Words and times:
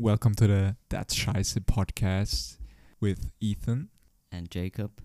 Welcome 0.00 0.34
to 0.36 0.46
the 0.46 0.76
That's 0.88 1.14
Scheiße 1.14 1.66
podcast 1.66 2.56
with 3.00 3.28
Ethan. 3.38 3.90
and 4.32 4.50
Jacob. 4.50 5.02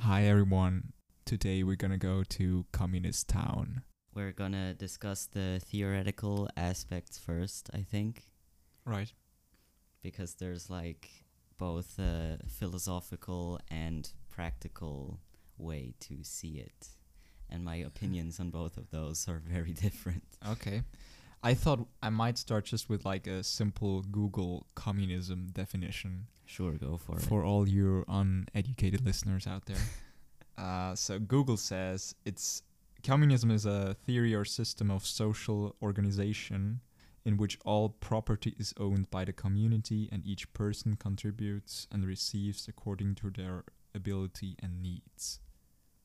Hi 0.00 0.24
everyone. 0.24 0.92
Today 1.24 1.62
we're 1.62 1.76
gonna 1.76 1.96
go 1.98 2.22
to 2.24 2.66
Communist 2.72 3.28
Town. 3.28 3.82
We're 4.14 4.32
gonna 4.32 4.74
discuss 4.74 5.26
the 5.26 5.60
theoretical 5.64 6.48
aspects 6.56 7.18
first, 7.18 7.70
I 7.74 7.82
think, 7.82 8.22
Right. 8.84 9.12
because 10.02 10.34
there's 10.34 10.70
like 10.70 11.08
both 11.58 11.98
a 11.98 12.38
philosophical 12.48 13.60
and 13.70 14.10
practical 14.28 15.20
way 15.58 15.94
to 16.00 16.22
see 16.22 16.58
it. 16.58 16.88
And 17.50 17.64
my 17.64 17.76
opinions 17.76 18.40
on 18.40 18.50
both 18.50 18.76
of 18.76 18.90
those 18.90 19.28
are 19.28 19.38
very 19.38 19.72
different. 19.86 20.24
Okay. 20.48 20.82
I 21.42 21.54
thought 21.54 21.86
I 22.02 22.08
might 22.10 22.38
start 22.38 22.64
just 22.64 22.88
with 22.88 23.04
like 23.04 23.26
a 23.26 23.42
simple 23.44 24.02
Google 24.02 24.66
communism 24.74 25.48
definition 25.52 26.26
Sure, 26.46 26.72
go 26.72 26.96
for, 26.98 27.16
it. 27.16 27.22
for 27.22 27.42
all 27.44 27.68
your 27.68 28.04
uneducated 28.08 29.04
listeners 29.04 29.46
out 29.46 29.64
there. 29.66 29.76
uh, 30.58 30.94
so 30.94 31.18
Google 31.18 31.56
says 31.56 32.14
it's 32.24 32.62
communism 33.04 33.50
is 33.50 33.66
a 33.66 33.94
theory 34.06 34.34
or 34.34 34.44
system 34.44 34.90
of 34.90 35.04
social 35.06 35.76
organization 35.82 36.80
in 37.24 37.36
which 37.36 37.58
all 37.64 37.88
property 37.88 38.54
is 38.58 38.74
owned 38.78 39.10
by 39.10 39.24
the 39.24 39.32
community 39.32 40.08
and 40.12 40.24
each 40.26 40.52
person 40.52 40.96
contributes 40.96 41.86
and 41.90 42.04
receives 42.06 42.68
according 42.68 43.14
to 43.16 43.30
their 43.30 43.64
ability 43.94 44.56
and 44.62 44.82
needs. 44.82 45.40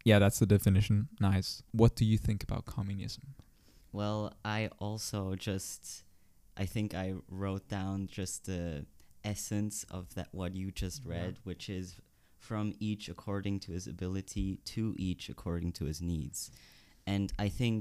Yeah, 0.05 0.19
that's 0.19 0.39
the 0.39 0.45
definition. 0.45 1.09
Nice. 1.19 1.61
What 1.71 1.95
do 1.95 2.05
you 2.05 2.17
think 2.17 2.43
about 2.43 2.65
communism? 2.65 3.35
Well, 3.91 4.33
I 4.45 4.69
also 4.79 5.35
just 5.35 6.03
I 6.55 6.65
think 6.65 6.93
I 6.93 7.13
wrote 7.29 7.67
down 7.69 8.07
just 8.07 8.45
the 8.45 8.85
essence 9.23 9.85
of 9.89 10.13
that 10.15 10.27
what 10.31 10.53
you 10.55 10.71
just 10.71 11.01
Yeah. 11.05 11.11
read, 11.11 11.37
which 11.43 11.69
is 11.69 11.95
from 12.37 12.73
each 12.79 13.09
according 13.09 13.59
to 13.61 13.71
his 13.73 13.87
ability 13.87 14.57
to 14.65 14.95
each 14.97 15.29
according 15.29 15.73
to 15.73 15.85
his 15.85 16.01
needs. 16.01 16.51
And 17.13 17.31
I 17.45 17.49
think 17.49 17.79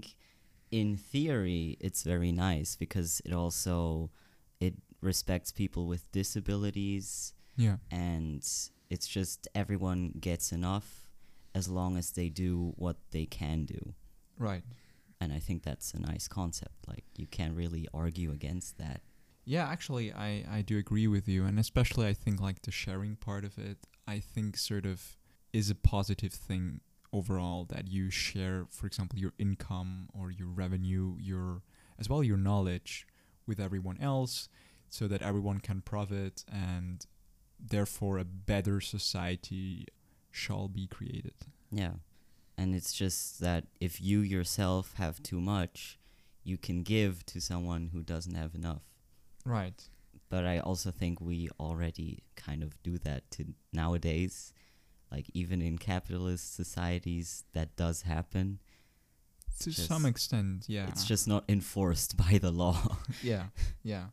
in 0.70 0.96
theory 0.96 1.76
it's 1.86 2.02
very 2.02 2.32
nice 2.32 2.70
because 2.84 3.10
it 3.24 3.32
also 3.32 4.10
it 4.66 4.74
respects 5.10 5.50
people 5.52 5.84
with 5.92 6.10
disabilities 6.12 7.32
Yeah. 7.56 7.76
and 7.90 8.42
it's 8.90 9.06
just 9.18 9.38
everyone 9.54 10.02
gets 10.28 10.52
enough 10.52 10.88
as 11.54 11.68
long 11.68 11.96
as 11.96 12.06
they 12.18 12.28
do 12.28 12.72
what 12.76 12.96
they 13.14 13.26
can 13.26 13.64
do 13.64 13.94
Right. 14.38 14.64
and 15.20 15.32
I 15.32 15.40
think 15.46 15.62
that's 15.62 15.94
a 15.94 16.00
nice 16.00 16.26
concept. 16.28 16.78
Like 16.92 17.04
you 17.16 17.26
can't 17.26 17.54
really 17.62 17.84
argue 17.92 18.30
against 18.38 18.78
that. 18.78 19.00
Yeah, 19.44 19.66
actually, 19.74 20.12
I, 20.12 20.44
I 20.58 20.60
do 20.62 20.76
agree 20.84 21.08
with 21.08 21.26
you. 21.26 21.40
And 21.48 21.58
especially, 21.58 22.06
I 22.06 22.14
think 22.14 22.38
like 22.48 22.60
the 22.62 22.70
sharing 22.70 23.16
part 23.16 23.44
of 23.48 23.58
it, 23.58 23.78
I 24.06 24.18
think 24.20 24.56
sort 24.58 24.84
of 24.86 25.16
is 25.54 25.70
a 25.70 25.74
positive 25.74 26.34
thing 26.48 26.80
overall 27.12 27.64
that 27.66 27.88
you 27.88 28.10
share, 28.10 28.66
for 28.70 28.86
example, 28.86 29.18
your 29.18 29.32
income 29.38 30.08
or 30.12 30.30
your 30.30 30.48
revenue, 30.48 31.16
your 31.18 31.62
as 31.98 32.08
well 32.08 32.22
your 32.22 32.36
knowledge 32.36 33.06
with 33.46 33.58
everyone 33.58 33.98
else 34.00 34.48
so 34.88 35.08
that 35.08 35.22
everyone 35.22 35.60
can 35.60 35.80
profit 35.80 36.44
and 36.50 37.06
therefore 37.58 38.18
a 38.18 38.24
better 38.24 38.80
society 38.80 39.86
shall 40.30 40.68
be 40.68 40.86
created. 40.86 41.34
Yeah. 41.70 41.94
And 42.56 42.74
it's 42.74 42.92
just 42.92 43.40
that 43.40 43.64
if 43.80 44.00
you 44.00 44.20
yourself 44.20 44.94
have 44.96 45.22
too 45.22 45.40
much, 45.40 45.98
you 46.44 46.56
can 46.56 46.82
give 46.82 47.24
to 47.26 47.40
someone 47.40 47.90
who 47.92 48.02
doesn't 48.02 48.34
have 48.34 48.54
enough. 48.54 48.82
Right. 49.44 49.88
But 50.28 50.44
I 50.44 50.58
also 50.58 50.90
think 50.90 51.20
we 51.20 51.50
already 51.58 52.22
kind 52.36 52.62
of 52.62 52.82
do 52.82 52.98
that 52.98 53.30
to 53.32 53.46
nowadays. 53.72 54.52
Like 55.10 55.26
even 55.34 55.62
in 55.62 55.78
capitalist 55.78 56.54
societies 56.54 57.44
that 57.52 57.76
does 57.76 58.02
happen. 58.02 58.58
To 59.60 59.70
just- 59.70 59.88
some 59.88 60.06
extent, 60.06 60.66
yeah. 60.68 60.86
It's 60.88 61.04
just 61.04 61.26
not 61.26 61.44
enforced 61.48 62.16
by 62.24 62.38
the 62.38 62.50
law. 62.50 62.98
yeah 63.22 63.44
yeah 63.82 64.06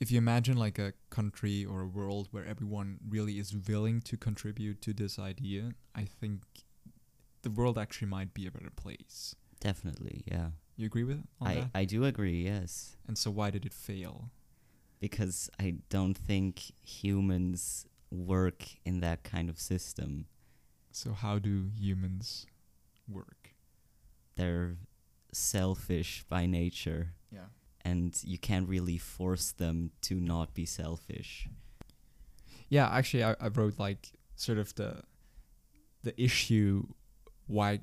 if 0.00 0.10
you 0.10 0.18
imagine 0.18 0.56
like 0.56 0.80
a 0.80 0.92
country 1.10 1.64
or 1.64 1.82
a 1.82 1.86
world 1.86 2.26
where 2.32 2.44
everyone 2.44 2.98
really 3.08 3.38
is 3.38 3.54
willing 3.68 4.00
to 4.00 4.16
contribute 4.16 4.80
to 4.82 4.92
this 4.92 5.16
idea 5.18 5.70
i 5.94 6.04
think 6.04 6.40
the 7.42 7.50
world 7.50 7.78
actually 7.78 8.08
might 8.08 8.34
be 8.34 8.46
a 8.46 8.50
better 8.50 8.70
place 8.74 9.36
Definitely, 9.60 10.24
yeah. 10.26 10.48
you 10.76 10.86
agree 10.86 11.04
with 11.04 11.22
I, 11.40 11.54
that 11.54 11.70
I 11.72 11.84
do 11.84 12.04
agree, 12.04 12.42
yes. 12.42 12.96
and 13.06 13.16
so 13.16 13.30
why 13.30 13.50
did 13.50 13.64
it 13.64 13.72
fail 13.72 14.30
because 14.98 15.48
I 15.58 15.74
don't 15.88 16.18
think 16.18 16.72
humans 16.80 17.86
work 18.12 18.64
in 18.84 19.00
that 19.00 19.22
kind 19.22 19.48
of 19.48 19.58
system. 19.58 20.26
so 20.90 21.12
how 21.12 21.38
do 21.38 21.70
humans 21.78 22.46
work 23.08 23.54
They're 24.36 24.76
selfish 25.32 26.24
by 26.28 26.46
nature, 26.46 27.14
yeah 27.32 27.48
and 27.84 28.14
you 28.22 28.38
can't 28.38 28.68
really 28.68 28.98
force 28.98 29.50
them 29.52 29.90
to 30.02 30.14
not 30.20 30.54
be 30.54 30.66
selfish. 30.66 31.48
yeah 32.68 32.88
actually 32.98 33.24
i, 33.24 33.32
I 33.40 33.48
wrote 33.48 33.78
like 33.78 34.12
sort 34.36 34.58
of 34.58 34.74
the 34.74 35.02
the 36.02 36.14
issue 36.22 36.86
why 37.46 37.80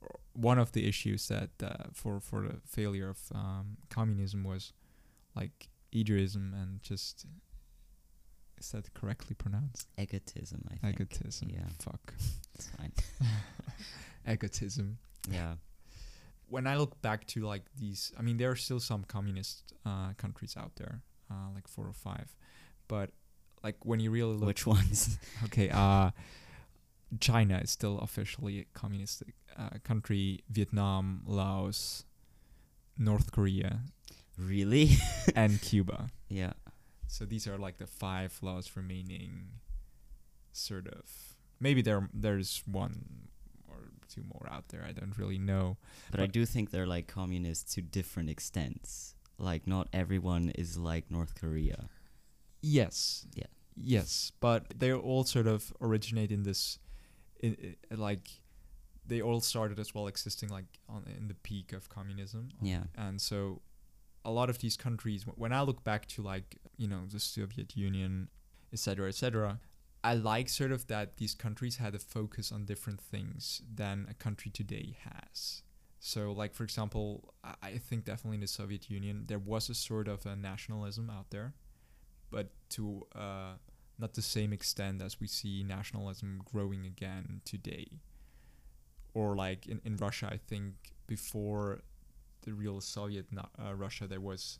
or 0.00 0.20
one 0.32 0.58
of 0.58 0.72
the 0.72 0.86
issues 0.88 1.28
that 1.28 1.50
uh, 1.62 1.84
for 1.92 2.20
for 2.20 2.40
the 2.48 2.56
failure 2.64 3.10
of 3.10 3.18
um, 3.34 3.76
communism 3.88 4.44
was 4.44 4.72
like 5.34 5.68
egoism 5.92 6.54
and 6.54 6.82
just 6.82 7.26
is 8.60 8.70
that 8.72 8.92
correctly 8.94 9.34
pronounced 9.34 9.88
Egotism, 9.98 10.62
I 10.70 10.76
think. 10.76 11.00
egotism 11.00 11.48
Yeah, 11.50 11.68
fuck 11.78 12.14
it's 12.54 12.68
fine. 12.68 12.92
egotism 14.28 14.98
yeah, 15.30 15.54
when 16.48 16.66
i 16.66 16.76
look 16.76 17.00
back 17.02 17.26
to 17.26 17.40
like 17.46 17.62
these 17.78 18.12
i 18.18 18.22
mean 18.22 18.36
there 18.36 18.50
are 18.50 18.56
still 18.56 18.80
some 18.80 19.04
communist 19.04 19.72
uh, 19.86 20.12
countries 20.16 20.56
out 20.56 20.72
there 20.76 21.00
uh, 21.30 21.48
like 21.54 21.66
four 21.66 21.86
or 21.86 21.92
five 21.92 22.36
but 22.86 23.10
like 23.62 23.76
when 23.84 24.00
you 24.00 24.10
really 24.10 24.34
look 24.34 24.46
which 24.46 24.66
ones? 24.66 25.18
Okay, 25.44 25.70
uh, 25.70 26.10
China 27.20 27.60
is 27.62 27.70
still 27.70 27.98
officially 27.98 28.60
a 28.60 28.64
communist 28.78 29.22
uh, 29.58 29.70
country. 29.84 30.42
Vietnam, 30.48 31.22
Laos, 31.26 32.04
North 32.96 33.32
Korea, 33.32 33.80
really? 34.38 34.90
and 35.34 35.60
Cuba. 35.60 36.08
yeah, 36.28 36.52
So 37.10 37.24
these 37.24 37.46
are 37.46 37.58
like 37.58 37.78
the 37.78 37.86
five 37.86 38.38
laws 38.42 38.70
remaining. 38.76 39.60
Sort 40.52 40.88
of. 40.88 41.04
Maybe 41.60 41.82
there 41.82 42.08
there's 42.12 42.62
one 42.66 43.28
or 43.68 43.90
two 44.08 44.22
more 44.32 44.48
out 44.50 44.68
there. 44.68 44.84
I 44.86 44.92
don't 44.92 45.16
really 45.18 45.38
know. 45.38 45.76
but 46.10 46.20
I 46.20 46.26
do 46.26 46.46
think 46.46 46.70
they're 46.70 46.86
like 46.86 47.06
communists 47.06 47.74
to 47.74 47.82
different 47.82 48.30
extents. 48.30 49.14
Like 49.38 49.66
not 49.66 49.88
everyone 49.92 50.50
is 50.50 50.76
like 50.76 51.10
North 51.10 51.34
Korea. 51.34 51.88
Yes. 52.62 53.26
Yeah. 53.34 53.46
Yes, 53.82 54.32
but 54.40 54.78
they 54.78 54.92
all 54.92 55.24
sort 55.24 55.46
of 55.46 55.72
originate 55.80 56.30
in 56.30 56.42
this, 56.42 56.78
in, 57.40 57.76
like, 57.90 58.28
they 59.06 59.22
all 59.22 59.40
started 59.40 59.78
as 59.78 59.94
well 59.94 60.06
existing 60.06 60.50
like 60.50 60.66
on 60.88 61.04
in 61.16 61.28
the 61.28 61.34
peak 61.34 61.72
of 61.72 61.88
communism. 61.88 62.50
Yeah, 62.60 62.82
and 62.96 63.20
so 63.20 63.62
a 64.24 64.30
lot 64.30 64.50
of 64.50 64.58
these 64.58 64.76
countries 64.76 65.24
when 65.36 65.52
i 65.52 65.62
look 65.62 65.82
back 65.84 66.06
to 66.06 66.22
like 66.22 66.56
you 66.76 66.86
know 66.86 67.02
the 67.10 67.20
soviet 67.20 67.76
union 67.76 68.28
etc 68.72 69.08
etc 69.08 69.58
i 70.02 70.14
like 70.14 70.48
sort 70.48 70.72
of 70.72 70.86
that 70.86 71.16
these 71.16 71.34
countries 71.34 71.76
had 71.76 71.94
a 71.94 71.98
focus 71.98 72.50
on 72.52 72.64
different 72.64 73.00
things 73.00 73.62
than 73.72 74.06
a 74.08 74.14
country 74.14 74.50
today 74.50 74.96
has. 75.04 75.62
So 75.98 76.32
like 76.32 76.54
for 76.54 76.64
example 76.64 77.34
i 77.62 77.72
think 77.72 78.06
definitely 78.06 78.36
in 78.36 78.40
the 78.40 78.46
soviet 78.46 78.88
union 78.88 79.24
there 79.26 79.38
was 79.38 79.68
a 79.68 79.74
sort 79.74 80.08
of 80.08 80.24
a 80.24 80.34
nationalism 80.34 81.10
out 81.10 81.30
there 81.30 81.52
but 82.30 82.48
to 82.70 83.06
uh, 83.14 83.54
not 83.98 84.14
the 84.14 84.22
same 84.22 84.52
extent 84.52 85.02
as 85.02 85.20
we 85.20 85.26
see 85.26 85.64
nationalism 85.64 86.40
growing 86.50 86.86
again 86.86 87.40
today. 87.44 87.88
Or 89.12 89.34
like 89.34 89.66
in, 89.66 89.80
in 89.84 89.96
russia 89.96 90.28
i 90.32 90.38
think 90.38 90.74
before 91.06 91.80
the 92.42 92.52
real 92.52 92.80
Soviet 92.80 93.26
uh, 93.36 93.74
Russia, 93.74 94.06
there 94.06 94.20
was 94.20 94.58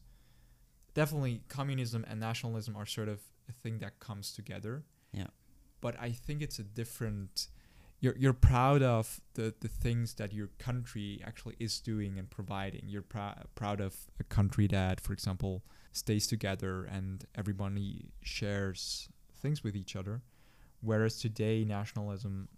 definitely 0.94 1.42
communism 1.48 2.04
and 2.08 2.20
nationalism 2.20 2.76
are 2.76 2.86
sort 2.86 3.08
of 3.08 3.20
a 3.48 3.52
thing 3.52 3.78
that 3.78 3.98
comes 4.00 4.32
together. 4.32 4.84
Yeah. 5.12 5.28
But 5.80 5.96
I 6.00 6.10
think 6.10 6.42
it's 6.42 6.58
a 6.58 6.64
different 6.64 7.48
you're 8.00 8.16
you're 8.16 8.32
proud 8.32 8.82
of 8.82 9.20
the 9.34 9.54
the 9.60 9.68
things 9.68 10.14
that 10.14 10.32
your 10.32 10.48
country 10.58 11.20
actually 11.24 11.56
is 11.58 11.80
doing 11.80 12.18
and 12.18 12.28
providing. 12.30 12.84
You're 12.86 13.02
prou- 13.02 13.44
proud 13.54 13.80
of 13.80 13.94
a 14.18 14.24
country 14.24 14.66
that, 14.68 15.00
for 15.00 15.12
example, 15.12 15.62
stays 15.92 16.26
together 16.26 16.84
and 16.84 17.24
everybody 17.34 18.10
shares 18.22 19.08
things 19.36 19.62
with 19.62 19.76
each 19.76 19.96
other. 19.96 20.22
Whereas 20.80 21.18
today, 21.18 21.64
nationalism 21.64 22.48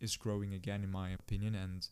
is 0.00 0.16
growing 0.16 0.52
again, 0.52 0.84
in 0.84 0.90
my 0.90 1.10
opinion, 1.10 1.54
and 1.54 1.88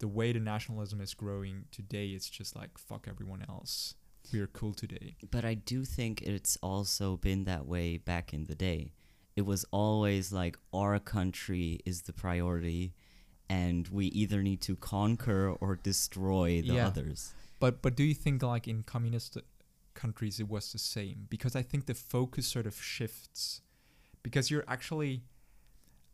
the 0.00 0.08
way 0.08 0.32
the 0.32 0.40
nationalism 0.40 1.00
is 1.00 1.14
growing 1.14 1.64
today, 1.70 2.08
it's 2.08 2.28
just 2.28 2.56
like 2.56 2.76
fuck 2.78 3.06
everyone 3.08 3.44
else. 3.48 3.94
We 4.32 4.40
are 4.40 4.46
cool 4.48 4.74
today. 4.74 5.16
But 5.30 5.44
I 5.44 5.54
do 5.54 5.84
think 5.84 6.22
it's 6.22 6.58
also 6.62 7.16
been 7.16 7.44
that 7.44 7.66
way 7.66 7.96
back 7.96 8.34
in 8.34 8.44
the 8.44 8.54
day. 8.54 8.92
It 9.36 9.42
was 9.46 9.64
always 9.70 10.32
like 10.32 10.58
our 10.74 10.98
country 10.98 11.80
is 11.86 12.02
the 12.02 12.12
priority, 12.12 12.92
and 13.48 13.88
we 13.88 14.06
either 14.06 14.42
need 14.42 14.60
to 14.62 14.76
conquer 14.76 15.50
or 15.60 15.76
destroy 15.76 16.60
the 16.62 16.74
Yeah. 16.74 16.88
others. 16.88 17.32
But 17.58 17.80
but 17.82 17.94
do 17.96 18.02
you 18.04 18.14
think 18.14 18.42
like 18.42 18.66
in 18.68 18.82
communist 18.82 19.36
countries 19.94 20.40
it 20.40 20.48
was 20.48 20.72
the 20.72 20.78
same? 20.78 21.26
Because 21.28 21.54
I 21.56 21.62
think 21.62 21.86
the 21.86 21.94
focus 21.94 22.46
sort 22.46 22.66
of 22.66 22.74
shifts 22.80 23.62
because 24.22 24.50
you're 24.50 24.64
actually 24.68 25.22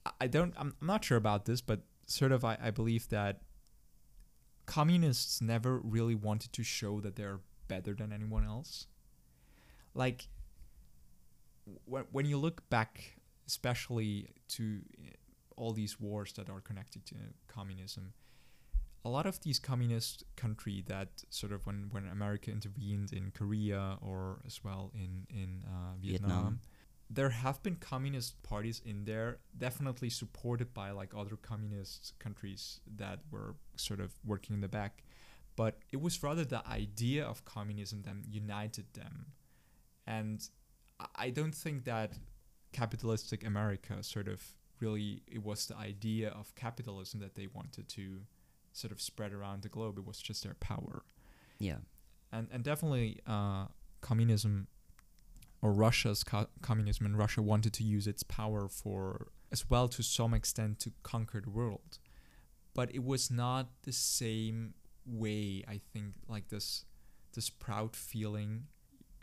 I- 0.05 0.13
I 0.23 0.27
don't 0.29 0.55
I'm, 0.57 0.75
I'm 0.81 0.87
not 0.87 1.05
sure 1.05 1.19
about 1.19 1.45
this, 1.47 1.61
but 1.61 1.81
sort 2.07 2.33
of 2.33 2.45
I, 2.45 2.57
I 2.61 2.71
believe 2.71 3.09
that 3.09 3.43
communists 4.67 5.41
never 5.41 5.79
really 5.79 6.15
wanted 6.15 6.53
to 6.53 6.63
show 6.63 7.01
that 7.01 7.17
they're 7.17 7.41
better 7.69 7.95
than 7.95 8.13
anyone 8.13 8.45
else. 8.45 8.87
Like 9.95 10.29
when 11.85 12.05
when 12.13 12.27
you 12.27 12.37
look 12.37 12.69
back 12.69 13.17
especially 13.47 14.29
to 14.49 14.81
uh, 14.99 15.11
all 15.57 15.73
these 15.73 15.99
wars 16.01 16.33
that 16.35 16.51
are 16.51 16.61
connected 16.61 17.07
to 17.07 17.15
communism, 17.49 18.13
a 19.05 19.09
lot 19.09 19.25
of 19.25 19.41
these 19.41 19.59
communist 19.59 20.25
country 20.35 20.83
that 20.87 21.09
sort 21.31 21.53
of 21.53 21.65
when, 21.67 21.89
when 21.93 22.07
America 22.09 22.51
intervened 22.51 23.13
in 23.13 23.31
Korea 23.31 23.99
or 24.03 24.41
as 24.47 24.63
well 24.63 24.93
in 24.95 25.27
in 25.31 25.63
uh, 25.67 25.95
Vietnam, 26.01 26.29
Vietnam. 26.29 26.61
There 27.09 27.31
have 27.31 27.63
been 27.63 27.77
communist 27.77 28.43
parties 28.43 28.83
in 28.85 29.05
there, 29.05 29.39
definitely 29.57 30.11
supported 30.11 30.75
by 30.75 30.91
like 30.91 31.15
other 31.15 31.37
communist 31.37 32.15
countries 32.19 32.81
that 32.97 33.21
were 33.31 33.55
sort 33.77 34.01
of 34.01 34.15
working 34.25 34.55
in 34.55 34.61
the 34.61 34.69
back, 34.69 35.05
but 35.55 35.79
it 35.93 36.01
was 36.01 36.23
rather 36.23 36.45
the 36.45 36.67
idea 36.69 37.25
of 37.25 37.45
communism 37.45 38.03
that 38.03 38.17
united 38.29 38.93
them, 38.95 39.27
and 40.07 40.49
I- 41.15 41.31
don't 41.31 41.55
think 41.55 41.85
that 41.85 42.19
capitalistic 42.73 43.45
America 43.45 44.03
sort 44.03 44.29
of 44.29 44.43
really 44.81 45.23
it 45.27 45.43
was 45.43 45.67
the 45.67 45.77
idea 45.77 46.29
of 46.31 46.55
capitalism 46.55 47.21
that 47.21 47.35
they 47.35 47.47
wanted 47.47 47.89
to 47.89 48.23
sort 48.73 48.93
of 48.93 49.01
spread 49.01 49.33
around 49.33 49.63
the 49.63 49.69
globe. 49.69 49.97
It 49.99 50.05
was 50.05 50.21
just 50.21 50.43
their 50.43 50.55
power, 50.55 51.05
Yeah. 51.59 51.79
and 52.33 52.49
and 52.51 52.65
definitely 52.65 53.21
uh, 53.27 53.69
communism 54.01 54.67
or 55.67 55.73
Russia's 55.73 56.23
co- 56.23 56.47
communism 56.63 57.07
and 57.07 57.19
Russia 57.19 57.43
wanted 57.43 57.73
to 57.73 57.83
use 57.83 58.07
its 58.07 58.23
power 58.23 58.69
for 58.69 59.33
as 59.51 59.69
well 59.69 59.89
to 59.89 60.01
some 60.01 60.33
extent 60.33 60.79
to 60.79 60.93
conquer 61.03 61.41
the 61.41 61.51
world, 61.51 61.99
but 62.73 62.95
it 62.95 63.05
was 63.05 63.33
not 63.33 63.67
the 63.83 63.93
same 63.93 64.75
way. 65.05 65.65
I 65.67 65.81
think 65.93 66.15
like 66.29 66.51
this 66.51 66.85
this 67.35 67.51
proud 67.51 67.97
feeling. 67.97 68.69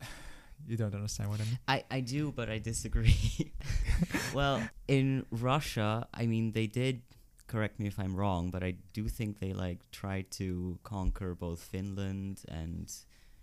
you 0.67 0.75
don't 0.75 0.93
understand 0.93 1.29
what 1.29 1.39
I 1.39 1.45
mean. 1.45 1.59
I, 1.65 1.83
I 1.89 1.99
do, 2.01 2.33
but 2.35 2.49
I 2.49 2.59
disagree. 2.59 3.53
well, 4.33 4.61
in 4.89 5.25
Russia, 5.31 6.09
I 6.13 6.25
mean, 6.25 6.51
they 6.51 6.67
did. 6.67 7.03
Correct 7.47 7.79
me 7.79 7.87
if 7.87 7.97
I'm 7.99 8.15
wrong, 8.17 8.51
but 8.51 8.63
I 8.63 8.75
do 8.91 9.07
think 9.07 9.39
they 9.39 9.53
like 9.53 9.79
tried 9.91 10.29
to 10.31 10.77
conquer 10.83 11.35
both 11.35 11.61
Finland 11.61 12.41
and 12.49 12.91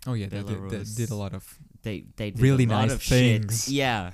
Oh 0.07 0.13
yeah, 0.13 0.27
they, 0.27 0.41
did- 0.43 0.69
they 0.69 0.83
did 0.83 1.09
a 1.11 1.15
lot 1.15 1.33
of 1.33 1.57
they 1.83 2.05
they 2.15 2.31
did 2.31 2.41
Really 2.41 2.65
a 2.65 2.69
lot 2.69 2.81
nice 2.87 2.93
of 2.93 3.01
things. 3.03 3.65
Shit. 3.65 3.73
Yeah, 3.81 4.11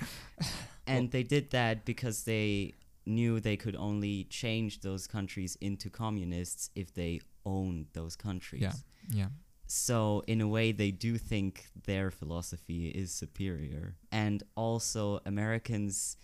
and 0.86 1.12
they 1.12 1.24
did 1.24 1.52
that 1.52 1.86
because 1.86 2.24
they 2.24 2.74
knew 3.06 3.40
they 3.40 3.56
could 3.58 3.76
only 3.76 4.26
change 4.26 4.82
those 4.82 5.08
countries 5.08 5.58
into 5.62 5.90
communists 5.90 6.70
if 6.76 6.94
they 6.94 7.22
owned 7.46 7.88
those 7.94 8.16
countries. 8.16 8.62
Yeah. 8.62 8.74
yeah. 9.10 9.28
So 9.66 10.24
in 10.28 10.40
a 10.42 10.48
way, 10.48 10.72
they 10.72 10.92
do 10.92 11.18
think 11.18 11.66
their 11.86 12.12
philosophy 12.12 12.88
is 12.90 13.12
superior, 13.12 13.96
and 14.12 14.44
also 14.56 15.20
Americans. 15.26 16.18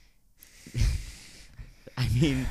I 1.97 2.07
mean, 2.19 2.47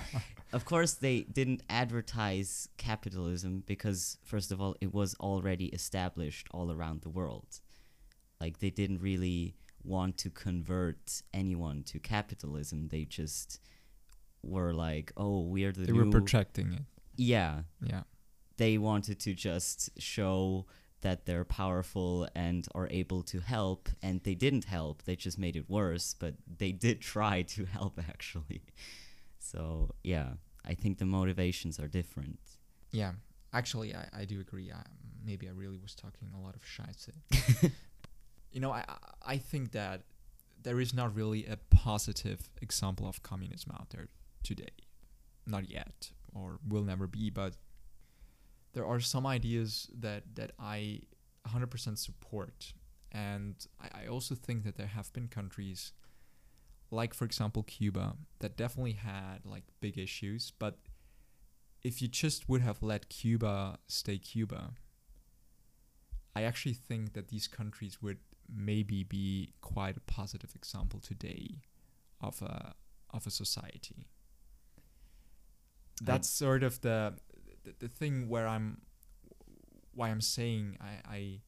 of 0.53 0.65
course, 0.65 0.95
they 0.95 1.23
didn't 1.23 1.63
advertise 1.69 2.69
capitalism 2.77 3.63
because, 3.67 4.19
first 4.25 4.53
of 4.53 4.61
all, 4.61 4.77
it 4.81 4.93
was 4.93 5.15
already 5.21 5.67
established 5.67 6.49
all 6.53 6.71
around 6.71 7.03
the 7.03 7.09
world. 7.11 7.61
Like, 8.41 8.59
they 8.59 8.71
didn't 8.71 9.01
really 9.01 9.55
want 9.85 10.19
to 10.19 10.31
convert 10.31 11.23
anyone 11.33 11.83
to 11.85 11.99
capitalism. 11.99 12.89
They 12.89 13.05
just 13.05 13.61
were 14.43 14.73
like, 14.73 15.13
"Oh, 15.17 15.43
we're 15.43 15.73
the 15.73 15.87
They 15.87 15.93
new." 15.93 16.05
were 16.05 16.11
projecting 16.11 16.73
it. 16.73 16.83
yeah, 17.17 17.63
Yeah. 17.85 18.03
they 18.57 18.79
wanted 18.79 19.19
to 19.21 19.35
just 19.35 19.91
show 20.01 20.67
that 21.01 21.27
they're 21.27 21.45
powerful 21.45 22.29
and 22.35 22.67
are 22.75 22.89
able 22.91 23.23
to 23.25 23.41
help, 23.41 23.89
and 24.03 24.23
they 24.23 24.35
didn't 24.37 24.65
help. 24.67 25.03
They 25.03 25.17
just 25.17 25.37
made 25.39 25.57
it 25.57 25.69
worse, 25.69 26.15
but 26.15 26.35
they 26.59 26.71
did 26.73 27.01
try 27.01 27.43
to 27.43 27.65
help 27.65 27.99
actually. 28.09 28.63
So 29.43 29.91
yeah, 30.05 30.29
I 30.65 30.75
think 30.75 30.99
the 30.99 31.05
motivations 31.05 31.79
are 31.81 31.89
different. 31.89 32.39
Yeah. 32.93 33.13
Actually, 33.53 33.95
I, 33.95 34.07
I 34.21 34.25
do 34.25 34.41
agree. 34.41 34.71
I, 34.73 34.83
maybe 35.25 35.49
I 35.49 35.53
really 35.53 35.79
was 35.79 35.95
talking 35.95 36.29
a 36.35 36.41
lot 36.41 36.55
of 36.55 36.65
shit. 36.65 37.73
you 38.53 38.61
know, 38.61 38.71
I 38.73 38.85
I- 39.27 39.39
think 39.39 39.73
that 39.73 40.03
there 40.63 40.81
is 40.81 40.95
not 40.95 41.15
really 41.15 41.45
a 41.47 41.57
positive 41.71 42.49
example 42.63 43.07
of 43.09 43.23
communism 43.23 43.73
out 43.79 43.91
there 43.91 44.09
today. 44.43 44.75
Not 45.47 45.69
yet, 45.69 46.13
or 46.35 46.61
will 46.69 46.85
never 46.85 47.07
be. 47.07 47.29
But 47.31 47.57
there 48.73 48.87
are 48.87 49.01
some 49.01 49.27
ideas 49.27 49.89
that 50.01 50.23
that 50.37 50.53
I 50.59 51.01
100% 51.49 51.99
support, 51.99 52.73
and 53.11 53.55
I, 53.81 54.05
I 54.05 54.07
also 54.07 54.35
think 54.37 54.63
that 54.65 54.77
there 54.77 54.87
have 54.87 55.13
been 55.13 55.29
countries, 55.29 55.93
like 56.93 57.15
for 57.15 57.25
example 57.25 57.63
Cuba, 57.63 58.15
that 58.41 58.57
definitely 58.57 58.93
had 58.93 59.45
like 59.45 59.65
big 59.81 59.99
issues, 59.99 60.53
but 60.59 60.79
if 61.83 62.01
you 62.01 62.07
just 62.07 62.49
would 62.49 62.61
have 62.61 62.83
let 62.83 63.09
Cuba 63.09 63.79
stay 63.89 64.19
Cuba, 64.19 64.75
I 66.37 66.43
actually 66.43 66.75
think 66.75 67.15
that 67.15 67.29
these 67.29 67.49
countries 67.49 68.01
would 68.01 68.19
maybe 68.55 69.03
be 69.03 69.55
quite 69.63 69.97
a 69.97 70.01
positive 70.01 70.55
example 70.55 71.01
today 71.01 71.63
of 72.21 72.41
a 72.43 72.75
of 73.11 73.27
a 73.27 73.31
society. 73.31 74.07
That's 76.01 76.29
sort 76.29 76.63
of 76.63 76.81
the, 76.83 77.15
the 77.65 77.75
the 77.81 77.89
thing 77.89 78.29
where 78.29 78.47
I'm 78.47 78.83
why 79.95 80.11
I'm 80.11 80.21
saying 80.21 80.77
I, 80.81 81.15
I 81.17 81.41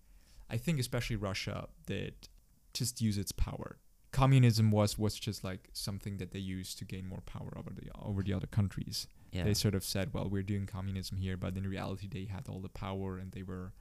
I 0.50 0.56
think 0.56 0.80
especially 0.80 1.16
Russia 1.16 1.68
did 1.86 2.28
just 2.72 3.00
use 3.00 3.18
its 3.18 3.32
power. 3.32 3.78
Communism 4.14 4.70
was 4.70 4.98
was 4.98 5.14
just 5.18 5.42
like 5.50 5.62
something 5.72 6.18
that 6.18 6.30
they 6.30 6.38
used 6.58 6.78
to 6.78 6.84
gain 6.84 7.06
more 7.06 7.22
power 7.34 7.52
over 7.60 7.70
the 7.78 7.86
over 8.10 8.22
the 8.22 8.32
other 8.32 8.46
countries 8.58 9.08
Yeah. 9.32 9.44
they 9.44 9.54
sort 9.54 9.74
of 9.74 9.84
said, 9.84 10.06
"Well, 10.14 10.28
we're 10.34 10.44
doing 10.52 10.66
communism 10.66 11.16
here," 11.18 11.36
but 11.36 11.56
in 11.56 11.64
reality, 11.76 12.06
they 12.08 12.26
had 12.26 12.48
all 12.48 12.60
the 12.60 12.74
power 12.86 13.18
and 13.20 13.32
they 13.32 13.42
were 13.42 13.72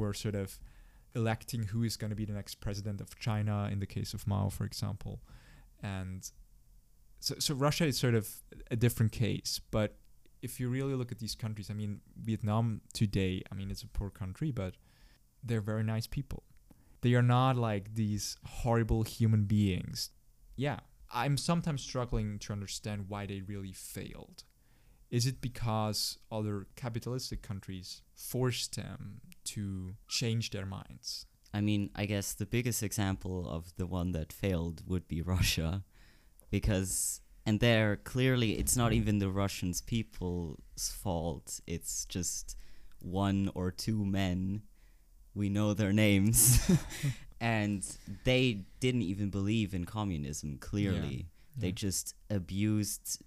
were 0.00 0.14
sort 0.14 0.36
of 0.36 0.60
electing 1.14 1.62
who 1.72 1.82
is 1.82 1.96
going 1.96 2.10
to 2.10 2.16
be 2.16 2.24
the 2.24 2.32
next 2.40 2.54
president 2.66 3.00
of 3.00 3.08
China 3.18 3.68
in 3.72 3.78
the 3.80 3.86
case 3.96 4.14
of 4.14 4.26
Mao, 4.26 4.48
for 4.48 4.64
example, 4.64 5.14
and 5.82 6.30
so 7.18 7.34
so 7.38 7.54
Russia 7.54 7.86
is 7.86 7.98
sort 7.98 8.14
of 8.14 8.26
a 8.70 8.76
different 8.76 9.12
case. 9.12 9.60
But 9.70 9.90
if 10.42 10.60
you 10.60 10.68
really 10.70 10.94
look 10.94 11.10
at 11.12 11.18
these 11.18 11.34
countries, 11.34 11.68
I 11.70 11.74
mean, 11.74 12.00
Vietnam 12.16 12.80
today, 12.92 13.42
I 13.50 13.54
mean, 13.58 13.70
it's 13.70 13.82
a 13.82 13.88
poor 13.88 14.10
country, 14.10 14.52
but 14.52 14.76
they're 15.42 15.60
very 15.72 15.82
nice 15.82 16.06
people. 16.06 16.42
They 17.02 17.14
are 17.14 17.22
not 17.22 17.56
like 17.56 17.94
these 17.94 18.36
horrible 18.44 19.02
human 19.02 19.44
beings. 19.44 20.10
Yeah, 20.56 20.80
I'm 21.12 21.36
sometimes 21.36 21.82
struggling 21.82 22.38
to 22.40 22.52
understand 22.52 23.06
why 23.08 23.26
they 23.26 23.40
really 23.40 23.72
failed. 23.72 24.44
Is 25.10 25.26
it 25.26 25.40
because 25.40 26.18
other 26.30 26.66
capitalistic 26.76 27.42
countries 27.42 28.02
forced 28.14 28.76
them 28.76 29.20
to 29.44 29.94
change 30.08 30.50
their 30.50 30.66
minds? 30.66 31.26
I 31.52 31.60
mean, 31.60 31.90
I 31.96 32.06
guess 32.06 32.32
the 32.32 32.46
biggest 32.46 32.82
example 32.82 33.48
of 33.48 33.72
the 33.76 33.86
one 33.86 34.12
that 34.12 34.32
failed 34.32 34.82
would 34.86 35.08
be 35.08 35.20
Russia, 35.36 35.82
because 36.50 37.20
and 37.44 37.58
there 37.58 37.96
clearly 37.96 38.52
it's 38.52 38.76
not 38.76 38.92
even 38.92 39.18
the 39.18 39.30
Russians 39.30 39.80
people's 39.80 40.92
fault. 41.02 41.60
It's 41.66 42.04
just 42.04 42.56
one 43.00 43.50
or 43.54 43.72
two 43.72 44.04
men. 44.04 44.62
We 45.34 45.48
know 45.48 45.74
their 45.74 45.92
names, 45.92 46.60
and 47.40 47.84
they 48.24 48.64
didn't 48.80 49.02
even 49.02 49.30
believe 49.30 49.74
in 49.74 49.84
communism. 49.84 50.58
Clearly, 50.58 51.26
they 51.56 51.68
Yeah. 51.68 51.72
just 51.74 52.14
abused 52.28 53.22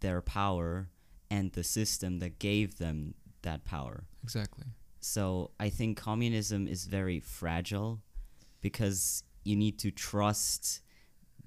their 0.00 0.20
power 0.20 0.90
and 1.30 1.52
the 1.52 1.64
system 1.64 2.18
that 2.20 2.38
gave 2.38 2.78
them 2.78 3.14
that 3.42 3.64
power. 3.64 4.04
Exactly. 4.22 4.64
So 5.00 5.50
I 5.60 5.68
think 5.70 5.98
communism 5.98 6.66
is 6.66 6.86
very 6.86 7.20
fragile 7.20 8.00
because 8.60 9.22
you 9.44 9.56
need 9.56 9.78
to 9.80 9.90
trust 9.90 10.80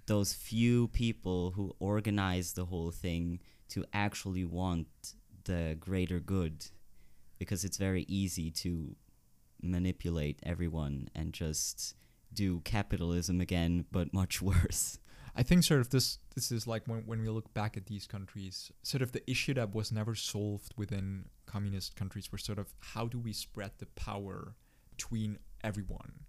those 0.05 0.33
few 0.33 0.87
people 0.89 1.51
who 1.51 1.75
organize 1.79 2.53
the 2.53 2.65
whole 2.65 2.91
thing 2.91 3.39
to 3.69 3.83
actually 3.93 4.45
want 4.45 4.87
the 5.45 5.75
greater 5.79 6.19
good 6.19 6.65
because 7.39 7.63
it's 7.63 7.77
very 7.77 8.05
easy 8.07 8.51
to 8.51 8.95
manipulate 9.61 10.39
everyone 10.43 11.09
and 11.15 11.33
just 11.33 11.95
do 12.33 12.59
capitalism 12.61 13.41
again 13.41 13.85
but 13.91 14.13
much 14.13 14.41
worse. 14.51 14.99
I 15.35 15.43
think 15.43 15.63
sort 15.63 15.81
of 15.81 15.91
this 15.91 16.17
this 16.33 16.51
is 16.51 16.65
like 16.65 16.87
when 16.87 17.03
when 17.05 17.21
we 17.21 17.29
look 17.29 17.53
back 17.53 17.77
at 17.77 17.85
these 17.85 18.07
countries, 18.07 18.71
sort 18.81 19.03
of 19.03 19.11
the 19.11 19.29
issue 19.29 19.53
that 19.53 19.73
was 19.73 19.91
never 19.91 20.15
solved 20.15 20.73
within 20.77 21.25
communist 21.45 21.95
countries 21.95 22.31
was 22.31 22.43
sort 22.43 22.57
of 22.57 22.73
how 22.79 23.07
do 23.07 23.19
we 23.19 23.33
spread 23.33 23.71
the 23.77 23.85
power 23.85 24.55
between 24.89 25.37
everyone? 25.63 26.25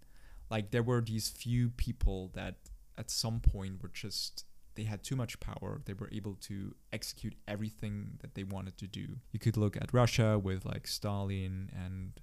Like 0.51 0.69
there 0.69 0.83
were 0.83 1.01
these 1.01 1.27
few 1.29 1.69
people 1.69 2.29
that 2.33 2.55
at 2.99 3.09
some 3.09 3.39
point 3.39 3.81
were 3.81 3.89
just 3.89 4.45
they 4.75 4.83
had 4.83 5.03
too 5.03 5.15
much 5.15 5.39
power. 5.39 5.81
They 5.85 5.93
were 5.93 6.09
able 6.11 6.35
to 6.41 6.75
execute 6.93 7.33
everything 7.47 8.19
that 8.21 8.35
they 8.35 8.43
wanted 8.43 8.77
to 8.77 8.87
do. 8.87 9.17
You 9.31 9.39
could 9.39 9.57
look 9.57 9.75
at 9.75 9.93
Russia 9.93 10.39
with 10.39 10.65
like 10.65 10.87
Stalin 10.87 11.71
and 11.75 12.13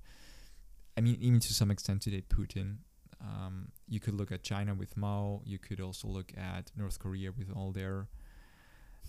I 0.96 1.00
mean 1.00 1.18
even 1.20 1.40
to 1.40 1.52
some 1.54 1.70
extent 1.70 2.02
today 2.02 2.22
Putin 2.28 2.78
um, 3.20 3.68
you 3.88 4.00
could 4.00 4.14
look 4.14 4.32
at 4.32 4.42
China 4.42 4.74
with 4.74 4.96
Mao. 4.96 5.40
You 5.44 5.58
could 5.58 5.80
also 5.80 6.08
look 6.08 6.32
at 6.36 6.70
North 6.76 6.98
Korea 6.98 7.32
with 7.32 7.50
all 7.54 7.72
their 7.72 8.08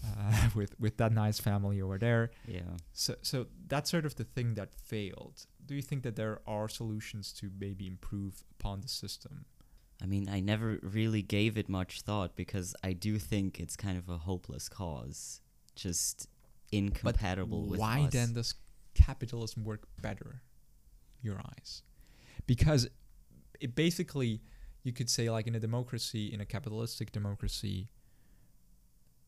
uh, 0.06 0.50
with 0.56 0.80
with 0.80 0.98
that 0.98 1.12
nice 1.12 1.40
family 1.40 1.82
over 1.82 1.98
there. 1.98 2.32
Yeah. 2.48 2.62
So 2.94 3.16
so 3.22 3.48
that's 3.68 3.90
sort 3.90 4.06
of 4.06 4.16
the 4.16 4.24
thing 4.24 4.54
that 4.56 4.74
failed. 4.74 5.46
Do 5.66 5.76
you 5.76 5.82
think 5.82 6.04
that 6.04 6.16
there 6.16 6.40
are 6.48 6.70
solutions 6.70 7.34
to 7.34 7.52
maybe 7.60 7.88
improve 7.88 8.44
upon 8.60 8.82
the 8.82 8.88
system? 8.88 9.46
I 10.02 10.06
mean, 10.06 10.30
I 10.30 10.40
never 10.40 10.80
really 10.84 11.24
gave 11.24 11.58
it 11.58 11.68
much 11.68 12.02
thought 12.02 12.36
because 12.36 12.76
I 12.84 12.94
do 12.94 13.18
think 13.18 13.60
it's 13.60 13.76
kind 13.76 13.98
of 13.98 14.10
a 14.10 14.20
hopeless 14.20 14.70
cause, 14.70 15.42
just 15.76 16.28
incompatible 16.72 17.62
but 17.62 17.72
with 17.72 17.80
why 17.80 18.04
us. 18.04 18.14
then 18.14 18.34
does 18.34 18.54
capitalism 18.94 19.64
work 19.64 19.88
better? 20.00 20.44
Your 21.22 21.40
eyes, 21.40 21.84
because 22.46 22.88
it 23.60 23.76
basically 23.76 24.42
you 24.84 24.94
could 24.94 25.10
say 25.10 25.30
like 25.30 25.48
in 25.48 25.56
a 25.56 25.60
democracy 25.60 26.32
in 26.34 26.40
a 26.40 26.46
capitalistic 26.46 27.12
democracy 27.12 27.90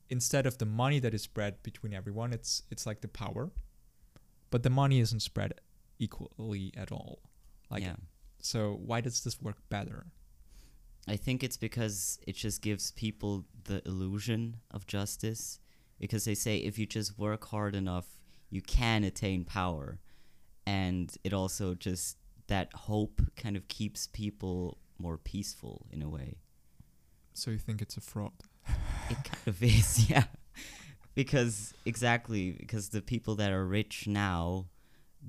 instead 0.08 0.46
of 0.46 0.58
the 0.60 0.66
money 0.66 1.00
that 1.00 1.14
is 1.14 1.24
spread 1.24 1.62
between 1.64 1.94
everyone 1.94 2.32
it's 2.32 2.64
it's 2.72 2.86
like 2.86 3.02
the 3.02 3.08
power 3.08 3.52
but 4.52 4.64
the 4.64 4.70
money 4.70 5.00
isn't 5.00 5.22
spread 5.22 5.54
equally 5.98 6.72
at 6.78 6.92
all 6.92 7.20
like 7.70 7.84
yeah. 7.84 7.96
so 8.40 8.80
why 8.86 9.02
does 9.02 9.24
this 9.24 9.42
work 9.42 9.58
better 9.70 10.06
I 11.10 11.16
think 11.16 11.44
it's 11.44 11.58
because 11.58 12.20
it 12.28 12.36
just 12.36 12.62
gives 12.62 12.92
people 12.92 13.46
the 13.64 13.82
illusion 13.88 14.58
of 14.70 14.86
justice. 14.86 15.60
Because 16.00 16.26
they 16.26 16.36
say 16.36 16.58
if 16.58 16.78
you 16.78 16.86
just 16.86 17.18
work 17.18 17.46
hard 17.48 17.76
enough, 17.76 18.06
you 18.50 18.62
can 18.62 19.04
attain 19.04 19.44
power. 19.44 20.00
And 20.78 21.08
it 21.28 21.34
also 21.42 21.68
just, 21.88 22.18
that 22.54 22.68
hope 22.90 23.18
kind 23.44 23.56
of 23.60 23.64
keeps 23.78 24.02
people 24.22 24.78
more 25.06 25.18
peaceful 25.32 25.76
in 25.96 26.02
a 26.08 26.10
way. 26.18 26.32
so 27.34 27.46
you 27.52 27.58
think 27.68 27.78
it's 27.86 27.98
a 27.98 28.02
fraud 28.12 28.38
It 29.14 29.20
kind 29.32 29.48
of 29.52 29.58
is, 29.64 29.90
yeah. 30.14 30.26
Because, 31.16 31.56
exactly, 31.92 32.52
because 32.64 32.86
the 32.90 33.02
people 33.14 33.34
that 33.42 33.52
are 33.58 33.66
rich 33.82 33.96
now 34.08 34.68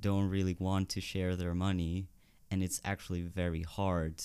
don't 0.07 0.29
really 0.37 0.55
want 0.67 0.85
to 0.95 1.01
share 1.11 1.33
their 1.35 1.55
money. 1.69 1.95
And 2.51 2.57
it's 2.65 2.79
actually 2.91 3.21
very 3.41 3.63
hard 3.63 4.15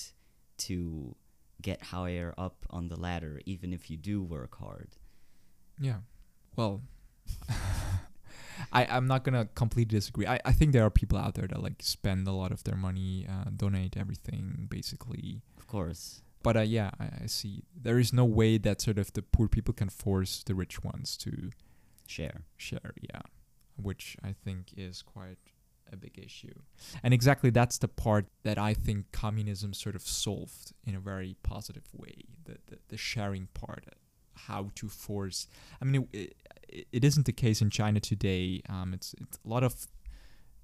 to 0.67 1.15
get 1.61 1.79
higher 1.95 2.29
up 2.45 2.57
on 2.77 2.83
the 2.91 2.99
ladder, 3.07 3.35
even 3.45 3.73
if 3.77 3.89
you 3.89 3.97
do 4.11 4.17
work 4.37 4.53
hard. 4.65 4.89
yeah 5.79 5.99
well 6.59 6.75
I, 8.71 8.85
I'm 8.85 9.07
not 9.07 9.23
gonna 9.23 9.47
completely 9.55 9.97
disagree. 9.97 10.27
I, 10.27 10.39
I 10.45 10.51
think 10.51 10.71
there 10.73 10.83
are 10.83 10.89
people 10.89 11.17
out 11.17 11.35
there 11.35 11.47
that 11.47 11.61
like 11.61 11.75
spend 11.81 12.27
a 12.27 12.31
lot 12.31 12.51
of 12.51 12.63
their 12.63 12.75
money, 12.75 13.27
uh, 13.29 13.49
donate 13.55 13.97
everything 13.97 14.67
basically. 14.69 15.41
Of 15.57 15.67
course. 15.67 16.21
But 16.43 16.55
uh, 16.57 16.61
yeah, 16.61 16.91
I, 16.99 17.09
I 17.23 17.25
see. 17.27 17.63
There 17.75 17.99
is 17.99 18.13
no 18.13 18.23
way 18.25 18.57
that 18.57 18.81
sort 18.81 18.97
of 18.97 19.11
the 19.13 19.21
poor 19.21 19.47
people 19.47 19.73
can 19.73 19.89
force 19.89 20.43
the 20.43 20.55
rich 20.55 20.83
ones 20.83 21.17
to 21.17 21.51
Share. 22.07 22.43
share. 22.55 22.93
Yeah, 23.01 23.21
which 23.75 24.15
I 24.23 24.33
think 24.45 24.71
is 24.77 25.01
quite 25.01 25.39
a 25.91 25.97
big 25.97 26.17
issue. 26.17 26.53
And 27.03 27.13
exactly 27.13 27.49
that's 27.49 27.77
the 27.77 27.87
part 27.87 28.27
that 28.43 28.57
I 28.57 28.73
think 28.73 29.11
communism 29.11 29.73
sort 29.73 29.95
of 29.95 30.03
solved 30.03 30.73
in 30.85 30.95
a 30.95 30.99
very 30.99 31.35
positive 31.43 31.83
way. 31.93 32.23
The 32.45 32.57
the, 32.67 32.77
the 32.89 32.97
sharing 32.97 33.47
part, 33.53 33.85
how 34.47 34.71
to 34.75 34.87
force. 34.87 35.47
I 35.81 35.85
mean, 35.85 36.07
it, 36.13 36.35
it, 36.69 37.03
isn't 37.03 37.25
the 37.25 37.33
case 37.33 37.61
in 37.61 37.69
China 37.69 37.99
today. 37.99 38.61
Um, 38.69 38.93
it's 38.93 39.13
it's 39.19 39.39
a 39.43 39.47
lot 39.47 39.63
of. 39.63 39.87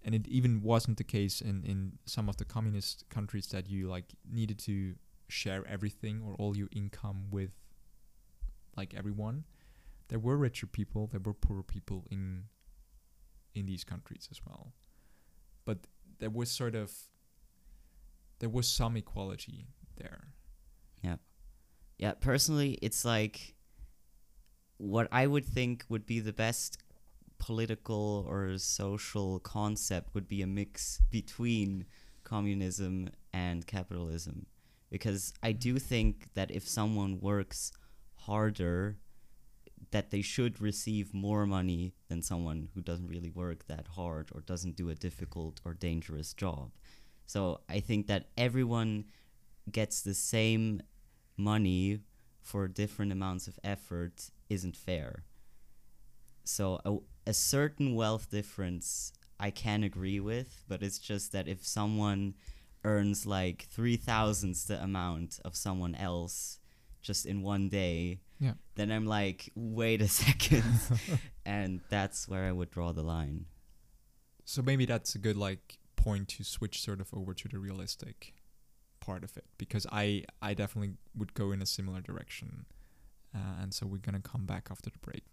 And 0.05 0.13
it 0.13 0.27
even 0.27 0.61
wasn't 0.61 0.97
the 0.97 1.05
case 1.05 1.39
in, 1.39 1.63
in 1.63 1.93
some 2.05 2.27
of 2.27 2.35
the 2.35 2.43
communist 2.43 3.05
countries 3.09 3.47
that 3.47 3.69
you 3.69 3.87
like 3.87 4.03
needed 4.29 4.59
to 4.59 4.95
share 5.29 5.65
everything 5.65 6.21
or 6.25 6.35
all 6.35 6.57
your 6.57 6.67
income 6.73 7.27
with 7.31 7.51
like 8.75 8.93
everyone. 8.93 9.45
There 10.09 10.19
were 10.19 10.35
richer 10.35 10.67
people, 10.67 11.07
there 11.07 11.21
were 11.23 11.33
poorer 11.33 11.63
people 11.63 12.05
in 12.11 12.43
in 13.55 13.65
these 13.65 13.83
countries 13.83 14.27
as 14.29 14.41
well. 14.45 14.73
But 15.63 15.87
there 16.19 16.29
was 16.29 16.51
sort 16.51 16.75
of 16.75 16.91
there 18.39 18.49
was 18.49 18.67
some 18.67 18.97
equality 18.97 19.67
there. 19.95 20.33
Yeah. 21.01 21.15
Yeah, 21.97 22.13
personally, 22.19 22.77
it's 22.81 23.05
like 23.05 23.52
what 24.83 25.07
I 25.13 25.27
would 25.27 25.45
think 25.45 25.85
would 25.87 26.05
be 26.05 26.19
the 26.19 26.33
best 26.33 26.77
political 27.39 28.25
or 28.27 28.57
social 28.57 29.39
concept 29.39 30.13
would 30.13 30.27
be 30.27 30.41
a 30.41 30.47
mix 30.47 31.01
between 31.09 31.85
communism 32.25 33.09
and 33.31 33.65
capitalism. 33.65 34.45
Because 34.89 35.33
I 35.41 35.53
do 35.53 35.79
think 35.79 36.27
that 36.33 36.51
if 36.51 36.67
someone 36.67 37.21
works 37.21 37.71
harder, 38.15 38.97
that 39.91 40.11
they 40.11 40.21
should 40.21 40.59
receive 40.59 41.13
more 41.13 41.45
money 41.45 41.93
than 42.09 42.21
someone 42.21 42.67
who 42.73 42.81
doesn't 42.81 43.07
really 43.07 43.29
work 43.29 43.65
that 43.67 43.87
hard 43.95 44.29
or 44.33 44.41
doesn't 44.41 44.75
do 44.75 44.89
a 44.89 44.95
difficult 44.95 45.61
or 45.63 45.73
dangerous 45.73 46.33
job. 46.33 46.71
So 47.25 47.61
I 47.69 47.79
think 47.79 48.07
that 48.07 48.27
everyone 48.37 49.05
gets 49.71 50.01
the 50.01 50.13
same 50.13 50.81
money 51.37 52.01
for 52.41 52.67
different 52.67 53.13
amounts 53.13 53.47
of 53.47 53.57
effort 53.63 54.29
isn't 54.53 54.75
fair. 54.77 55.23
So 56.43 56.79
a, 56.85 56.97
a 57.29 57.33
certain 57.33 57.95
wealth 57.95 58.29
difference 58.29 59.13
I 59.39 59.51
can 59.51 59.83
agree 59.83 60.19
with, 60.19 60.63
but 60.67 60.83
it's 60.83 60.99
just 60.99 61.31
that 61.31 61.47
if 61.47 61.65
someone 61.65 62.35
earns 62.83 63.25
like 63.25 63.63
three 63.69 63.95
thousandths 63.97 64.65
the 64.65 64.81
amount 64.81 65.39
of 65.45 65.55
someone 65.55 65.95
else 65.95 66.59
just 67.01 67.25
in 67.25 67.41
one 67.41 67.69
day, 67.69 68.19
Yeah. 68.39 68.53
then 68.75 68.91
I'm 68.91 69.05
like, 69.05 69.51
wait 69.55 70.01
a 70.01 70.07
second, 70.23 70.63
and 71.45 71.81
that's 71.89 72.27
where 72.27 72.43
I 72.45 72.51
would 72.51 72.71
draw 72.71 72.91
the 72.93 73.03
line. 73.03 73.45
So 74.45 74.61
maybe 74.61 74.85
that's 74.85 75.15
a 75.15 75.19
good 75.19 75.37
like 75.37 75.79
point 75.95 76.27
to 76.29 76.43
switch 76.43 76.81
sort 76.81 76.99
of 77.01 77.13
over 77.13 77.33
to 77.33 77.47
the 77.47 77.59
realistic 77.59 78.33
part 78.99 79.23
of 79.23 79.35
it 79.37 79.45
because 79.57 79.85
I 79.91 80.23
I 80.41 80.53
definitely 80.53 80.95
would 81.15 81.33
go 81.33 81.51
in 81.51 81.61
a 81.61 81.65
similar 81.65 82.01
direction. 82.01 82.65
Uh, 83.35 83.61
and 83.61 83.73
so 83.73 83.87
we're 83.87 83.97
gonna 83.97 84.19
come 84.19 84.45
back 84.45 84.67
after 84.69 84.89
the 84.89 84.99
break. 84.99 85.23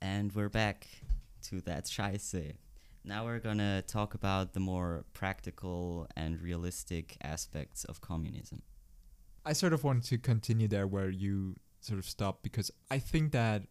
And 0.00 0.32
we're 0.34 0.48
back 0.48 0.86
to 1.44 1.60
that 1.62 1.86
Scheiße. 1.86 2.52
Now 3.04 3.24
we're 3.24 3.40
gonna 3.40 3.82
talk 3.82 4.14
about 4.14 4.52
the 4.52 4.60
more 4.60 5.04
practical 5.14 6.06
and 6.14 6.40
realistic 6.40 7.16
aspects 7.22 7.84
of 7.84 8.00
communism. 8.00 8.62
I 9.44 9.52
sort 9.52 9.72
of 9.72 9.84
want 9.84 10.04
to 10.04 10.18
continue 10.18 10.68
there 10.68 10.86
where 10.86 11.10
you 11.10 11.56
sort 11.80 11.98
of 11.98 12.04
stopped 12.04 12.42
because 12.42 12.70
I 12.90 12.98
think 12.98 13.32
that 13.32 13.64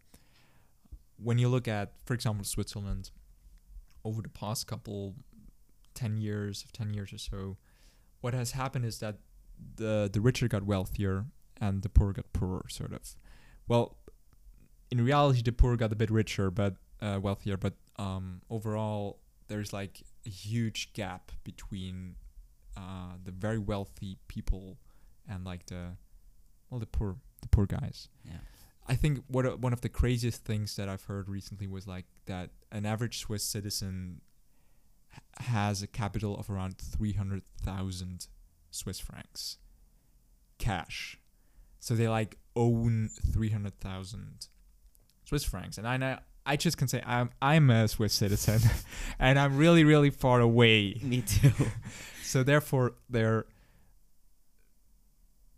when 1.18 1.38
you 1.38 1.48
look 1.48 1.68
at, 1.68 1.94
for 2.06 2.14
example, 2.14 2.44
Switzerland, 2.44 3.12
over 4.04 4.22
the 4.22 4.30
past 4.30 4.68
couple, 4.68 5.16
10 5.94 6.18
years, 6.18 6.64
of 6.64 6.72
10 6.74 6.94
years 6.94 7.14
or 7.14 7.18
so, 7.18 7.58
what 8.22 8.34
has 8.34 8.52
happened 8.52 8.86
is 8.86 9.00
that 9.00 9.18
the, 9.76 10.10
the 10.12 10.20
richer 10.20 10.48
got 10.48 10.64
wealthier 10.64 11.26
and 11.60 11.84
the 11.84 11.90
poor 11.90 12.12
got 12.12 12.32
poorer, 12.34 12.66
sort 12.70 12.92
of. 12.94 13.02
well, 13.68 13.98
in 14.90 15.04
reality, 15.04 15.42
the 15.42 15.54
poor 15.54 15.78
got 15.78 15.94
a 15.94 15.96
bit 15.96 16.12
richer, 16.12 16.52
but 16.52 16.76
uh, 17.02 17.18
wealthier. 17.22 17.56
But 17.56 17.76
um, 17.98 18.42
overall, 18.50 19.20
there's 19.48 19.72
like 19.72 20.04
a 20.26 20.30
huge 20.30 20.92
gap 20.94 21.32
between 21.46 22.16
uh, 22.76 23.14
the 23.24 23.32
very 23.32 23.58
wealthy 23.58 24.18
people 24.28 24.78
and 25.28 25.46
like 25.46 25.66
the 25.68 25.98
well, 26.70 26.80
the 26.80 26.86
poor, 26.86 27.18
the 27.42 27.50
poor 27.50 27.66
guys. 27.66 28.08
Yeah. 28.24 28.38
I 28.88 28.96
think 28.96 29.20
what 29.28 29.46
uh, 29.46 29.52
one 29.52 29.74
of 29.74 29.82
the 29.82 29.90
craziest 29.90 30.44
things 30.44 30.76
that 30.78 30.90
I've 30.90 31.04
heard 31.04 31.30
recently 31.30 31.68
was 31.68 31.88
like 31.88 32.06
that 32.26 32.50
an 32.72 32.86
average 32.86 33.20
Swiss 33.20 33.44
citizen 33.44 34.22
h- 35.14 35.46
has 35.48 35.84
a 35.84 35.88
capital 35.88 36.38
of 36.38 36.50
around 36.50 36.78
300,000 36.78 38.28
Swiss 38.72 39.00
francs 39.00 39.58
cash. 40.58 41.18
So 41.80 41.94
they 41.96 42.08
like 42.08 42.38
own 42.56 43.10
300,000 43.34 44.48
Swiss 45.26 45.44
francs. 45.44 45.78
And 45.78 45.88
I 45.88 45.98
know 45.98 46.18
I 46.46 46.56
just 46.56 46.78
can 46.78 46.88
say 46.88 47.04
I'm 47.06 47.30
I'm 47.42 47.70
a 47.70 47.88
Swiss 47.88 48.14
citizen 48.14 48.62
and 49.20 49.38
I'm 49.38 49.58
really 49.58 49.84
really 49.84 50.10
far 50.10 50.40
away. 50.40 51.00
Me 51.04 51.22
too. 51.22 51.52
So 52.24 52.44
therefore 52.44 52.94
there 53.10 53.46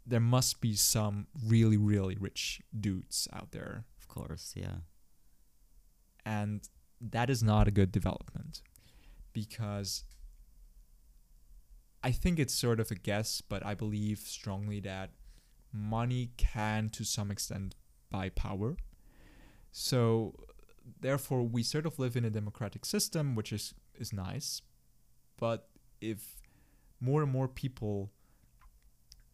there 0.05 0.19
must 0.19 0.61
be 0.61 0.75
some 0.75 1.27
really 1.45 1.77
really 1.77 2.17
rich 2.19 2.61
dudes 2.77 3.27
out 3.33 3.51
there 3.51 3.85
of 4.03 4.07
course, 4.07 4.53
yeah. 4.55 4.77
and 6.25 6.67
that 7.01 7.29
is 7.29 7.41
not 7.41 7.67
a 7.67 7.71
good 7.71 7.91
development 7.91 8.61
because 9.33 10.03
I 12.03 12.11
think 12.11 12.37
it's 12.37 12.53
sort 12.53 12.79
of 12.79 12.91
a 12.91 12.95
guess, 12.95 13.41
but 13.41 13.65
I 13.65 13.73
believe 13.73 14.19
strongly 14.19 14.79
that 14.81 15.11
money 15.71 16.31
can, 16.37 16.89
to 16.89 17.03
some 17.03 17.31
extent, 17.31 17.75
buy 18.11 18.29
power. 18.29 18.75
So, 19.71 20.35
therefore, 20.99 21.43
we 21.43 21.63
sort 21.63 21.85
of 21.85 21.97
live 21.97 22.15
in 22.15 22.25
a 22.25 22.29
democratic 22.29 22.85
system, 22.85 23.35
which 23.35 23.51
is 23.53 23.73
is 23.95 24.11
nice. 24.11 24.61
But 25.37 25.69
if 26.01 26.41
more 26.99 27.23
and 27.23 27.31
more 27.31 27.47
people 27.47 28.11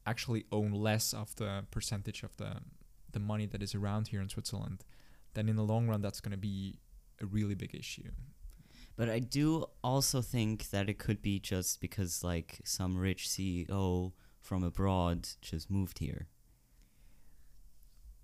actually 0.05 0.45
own 0.51 0.71
less 0.71 1.13
of 1.13 1.35
the 1.35 1.65
percentage 1.71 2.23
of 2.23 2.35
the 2.37 2.57
the 3.11 3.19
money 3.19 3.45
that 3.47 3.63
is 3.63 3.73
around 3.73 4.09
here 4.09 4.21
in 4.21 4.29
Switzerland, 4.29 4.83
then 5.33 5.49
in 5.49 5.55
the 5.55 5.63
long 5.63 5.87
run, 5.87 6.01
that's 6.01 6.19
going 6.21 6.31
to 6.31 6.37
be 6.37 6.79
a 7.21 7.25
really 7.25 7.55
big 7.55 7.73
issue. 7.73 8.11
But 8.95 9.09
I 9.09 9.19
do 9.19 9.65
also 9.83 10.21
think 10.21 10.69
that 10.71 10.89
it 10.89 10.99
could 10.99 11.21
be 11.21 11.39
just 11.39 11.79
because 11.81 12.23
like 12.23 12.59
some 12.65 12.97
rich 12.97 13.27
CEO 13.29 14.11
from 14.41 14.63
abroad 14.63 15.27
just 15.41 15.71
moved 15.71 15.99
here. 15.99 16.27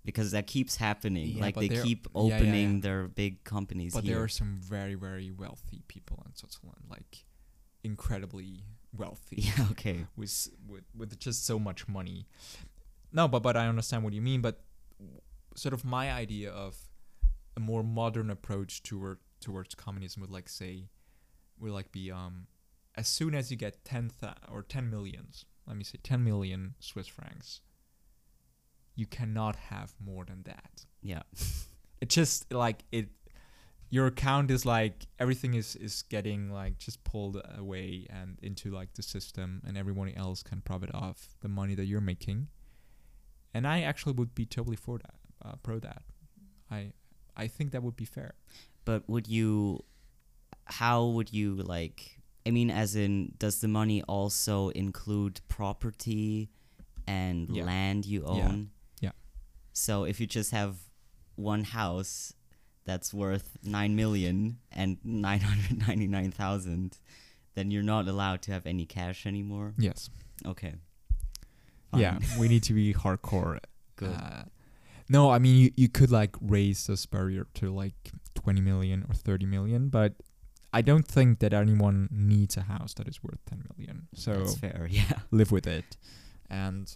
Because 0.04 0.30
that 0.30 0.46
keeps 0.46 0.76
happening. 0.76 1.28
Yeah, 1.30 1.42
like 1.42 1.56
they 1.56 1.68
keep 1.68 2.06
yeah, 2.14 2.22
yeah, 2.22 2.34
opening 2.36 2.74
yeah. 2.74 2.80
their 2.80 3.08
big 3.08 3.42
companies 3.42 3.94
But 3.94 4.04
here. 4.04 4.16
there 4.16 4.24
are 4.24 4.28
some 4.28 4.60
very, 4.62 4.94
very 4.94 5.32
wealthy 5.32 5.82
people 5.88 6.22
in 6.26 6.34
Switzerland, 6.36 6.84
like 6.88 7.24
incredibly 7.82 8.64
wealthy, 8.96 9.36
yeah, 9.42 9.66
okay. 9.72 10.06
with 10.16 10.48
with 10.68 10.84
with 10.96 11.18
just 11.18 11.46
so 11.46 11.58
much 11.58 11.86
money. 11.88 12.26
No, 13.12 13.28
but 13.28 13.42
but 13.42 13.56
I 13.56 13.66
understand 13.68 14.02
what 14.04 14.12
you 14.12 14.22
mean. 14.22 14.40
But 14.40 14.60
w- 14.98 15.20
sort 15.54 15.72
of 15.72 15.84
my 15.84 16.12
idea 16.12 16.50
of 16.50 16.76
a 17.56 17.60
more 17.60 17.82
modern 17.82 18.30
approach 18.30 18.82
toward 18.82 19.18
towards 19.40 19.74
communism 19.74 20.20
would 20.22 20.30
like 20.30 20.48
say 20.48 20.88
would 21.58 21.72
like 21.72 21.92
be 21.92 22.10
um 22.10 22.46
as 22.94 23.08
soon 23.08 23.34
as 23.34 23.50
you 23.50 23.56
get 23.56 23.84
ten 23.84 24.10
thou- 24.20 24.34
or 24.50 24.62
ten 24.62 24.90
millions, 24.90 25.44
let 25.66 25.76
me 25.76 25.84
say 25.84 25.98
ten 26.02 26.24
million 26.24 26.74
Swiss 26.80 27.06
francs, 27.06 27.60
you 28.94 29.06
cannot 29.06 29.56
have 29.56 29.94
more 30.04 30.24
than 30.24 30.42
that 30.44 30.84
Yeah. 31.02 31.22
it 32.00 32.08
just 32.08 32.52
like 32.52 32.84
it 32.92 33.08
your 33.90 34.06
account 34.06 34.50
is 34.50 34.64
like 34.66 35.06
everything 35.18 35.54
is 35.54 35.76
is 35.76 36.02
getting 36.02 36.50
like 36.50 36.78
just 36.78 37.02
pulled 37.04 37.40
away 37.56 38.06
and 38.10 38.38
into 38.42 38.70
like 38.70 38.92
the 38.94 39.02
system 39.02 39.62
and 39.66 39.76
everyone 39.78 40.08
else 40.16 40.42
can 40.42 40.60
profit 40.60 40.90
off 40.94 41.28
the 41.40 41.48
money 41.48 41.74
that 41.74 41.84
you're 41.86 42.00
making 42.00 42.48
and 43.54 43.66
i 43.66 43.80
actually 43.82 44.12
would 44.12 44.34
be 44.34 44.44
totally 44.44 44.76
for 44.76 44.98
that 44.98 45.14
uh, 45.44 45.54
pro 45.62 45.78
that 45.78 46.02
i 46.70 46.92
i 47.36 47.46
think 47.46 47.70
that 47.72 47.82
would 47.82 47.96
be 47.96 48.04
fair 48.04 48.34
But 48.84 49.08
would 49.08 49.26
you 49.28 49.84
how 50.80 51.06
would 51.06 51.32
you 51.32 51.56
like 51.56 52.20
I 52.46 52.50
mean 52.52 52.70
as 52.70 52.94
in 52.94 53.32
does 53.38 53.60
the 53.60 53.68
money 53.68 54.02
also 54.06 54.68
include 54.70 55.40
property 55.48 56.48
and 57.06 57.48
Yeah. 57.50 57.64
land 57.64 58.06
you 58.06 58.22
own 58.24 58.36
Yeah. 58.38 58.48
own? 58.48 58.70
Yeah. 59.00 59.12
So 59.72 60.04
if 60.04 60.20
you 60.20 60.26
just 60.28 60.50
have 60.52 60.74
one 61.34 61.64
house 61.64 62.32
that's 62.86 63.12
worth 63.12 63.58
9 63.62 63.94
million 63.94 64.58
and 64.72 64.96
999,000 65.04 66.98
then 67.54 67.70
you're 67.70 67.82
not 67.82 68.06
allowed 68.08 68.42
to 68.42 68.52
have 68.52 68.66
any 68.66 68.86
cash 68.86 69.26
anymore. 69.26 69.74
yes 69.78 70.08
Okay. 70.46 70.74
yeah 71.94 72.18
we 72.38 72.48
need 72.48 72.62
to 72.64 72.72
be 72.72 72.94
hardcore 72.94 73.58
Good. 73.96 74.10
Uh, 74.10 74.42
no, 75.08 75.30
I 75.30 75.38
mean 75.38 75.56
you, 75.56 75.70
you 75.76 75.88
could 75.88 76.10
like 76.10 76.36
raise 76.40 76.86
this 76.86 77.06
barrier 77.06 77.46
to 77.54 77.70
like 77.72 77.94
20 78.34 78.60
million 78.60 79.06
or 79.08 79.14
30 79.14 79.46
million, 79.46 79.88
but 79.88 80.12
I 80.70 80.82
don't 80.82 81.06
think 81.08 81.38
that 81.38 81.54
anyone 81.54 82.08
needs 82.12 82.58
a 82.58 82.62
house 82.62 82.92
that 82.94 83.08
is 83.08 83.22
worth 83.22 83.38
10 83.46 83.64
million. 83.70 84.08
So 84.14 84.32
That's 84.34 84.58
fair. 84.58 84.86
Yeah. 84.90 85.20
live 85.30 85.50
with 85.50 85.66
it. 85.66 85.96
And 86.50 86.94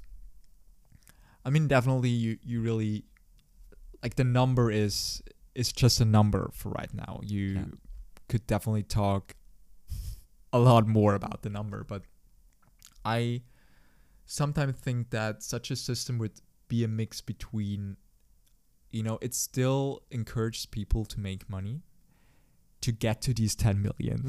I 1.46 1.48
mean 1.48 1.68
definitely 1.68 2.10
you 2.10 2.36
you 2.42 2.60
really 2.60 3.04
like 4.02 4.16
the 4.16 4.24
number 4.24 4.70
is 4.70 5.22
is 5.54 5.72
just 5.72 6.00
a 6.00 6.04
number 6.04 6.50
for 6.52 6.70
right 6.70 6.92
now. 6.94 7.20
You 7.22 7.40
Yeah. 7.54 7.64
could 8.28 8.46
definitely 8.46 8.84
talk 8.84 9.34
a 10.52 10.58
lot 10.58 10.86
more 10.86 11.14
about 11.14 11.42
the 11.42 11.50
number, 11.50 11.84
but 11.84 12.02
I 13.04 13.42
sometimes 14.26 14.76
think 14.76 15.10
that 15.10 15.42
such 15.42 15.70
a 15.70 15.76
system 15.76 16.18
would 16.18 16.40
be 16.68 16.84
a 16.84 16.88
mix 16.88 17.20
between 17.20 17.96
you 18.92 19.04
know, 19.04 19.18
it 19.22 19.32
still 19.34 20.02
encourages 20.10 20.66
people 20.66 21.04
to 21.04 21.20
make 21.20 21.48
money 21.48 21.82
to 22.80 22.90
get 22.90 23.22
to 23.22 23.32
these 23.32 23.54
10 23.54 23.80
million. 23.80 24.28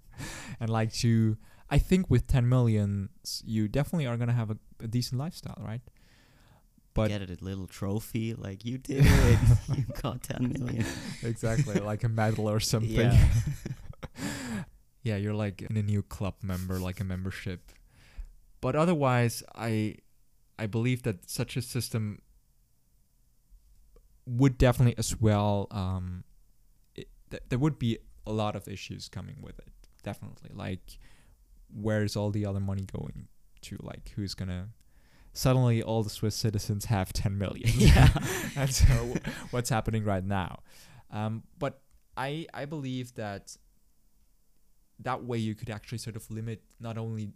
and 0.60 0.70
like 0.70 0.92
to 0.92 1.36
I 1.70 1.78
think 1.78 2.08
with 2.08 2.26
10 2.28 2.48
millions 2.48 3.42
you 3.44 3.66
definitely 3.68 4.06
are 4.06 4.16
going 4.16 4.28
to 4.28 4.34
have 4.34 4.50
a, 4.52 4.58
a 4.80 4.86
decent 4.86 5.18
lifestyle, 5.18 5.60
right? 5.66 5.80
But 6.98 7.08
Get 7.08 7.22
it 7.22 7.40
a 7.40 7.44
little 7.44 7.66
trophy 7.66 8.34
like 8.34 8.64
you 8.64 8.78
did 8.78 9.04
it. 9.06 9.38
you 9.76 9.84
got 10.02 10.22
10 10.22 10.52
million. 10.58 10.84
exactly 11.22 11.76
like 11.80 12.04
a 12.04 12.08
medal 12.08 12.48
or 12.50 12.60
something. 12.72 12.90
Yeah. 12.90 13.28
yeah, 15.02 15.16
you're 15.16 15.34
like 15.34 15.62
in 15.62 15.76
a 15.76 15.82
new 15.82 16.02
club 16.02 16.34
member, 16.42 16.78
like 16.78 17.00
a 17.00 17.04
membership. 17.04 17.72
But 18.60 18.74
otherwise, 18.74 19.42
I 19.54 19.96
I 20.58 20.66
believe 20.66 21.02
that 21.04 21.30
such 21.30 21.56
a 21.56 21.62
system 21.62 22.20
would 24.26 24.58
definitely 24.58 24.96
as 24.98 25.20
well. 25.20 25.68
Um, 25.70 26.24
it, 26.94 27.08
th- 27.30 27.42
there 27.48 27.58
would 27.58 27.78
be 27.78 27.98
a 28.26 28.32
lot 28.32 28.56
of 28.56 28.66
issues 28.68 29.08
coming 29.08 29.36
with 29.40 29.58
it. 29.60 29.72
Definitely, 30.02 30.50
like 30.54 30.98
where's 31.72 32.16
all 32.16 32.30
the 32.30 32.44
other 32.44 32.60
money 32.60 32.84
going 32.84 33.28
to? 33.62 33.78
Like 33.80 34.10
who's 34.16 34.34
gonna? 34.34 34.68
Suddenly, 35.38 35.84
all 35.84 36.02
the 36.02 36.10
Swiss 36.10 36.34
citizens 36.34 36.86
have 36.86 37.12
10 37.12 37.38
million. 37.38 37.70
Yeah. 37.78 38.08
and 38.56 38.74
so 38.74 39.14
what's 39.52 39.70
happening 39.70 40.02
right 40.02 40.24
now? 40.24 40.62
Um, 41.12 41.44
but 41.60 41.80
I 42.16 42.48
I 42.52 42.64
believe 42.64 43.14
that 43.14 43.56
that 44.98 45.22
way 45.22 45.38
you 45.38 45.54
could 45.54 45.70
actually 45.70 45.98
sort 45.98 46.16
of 46.16 46.28
limit 46.28 46.64
not 46.80 46.98
only 46.98 47.30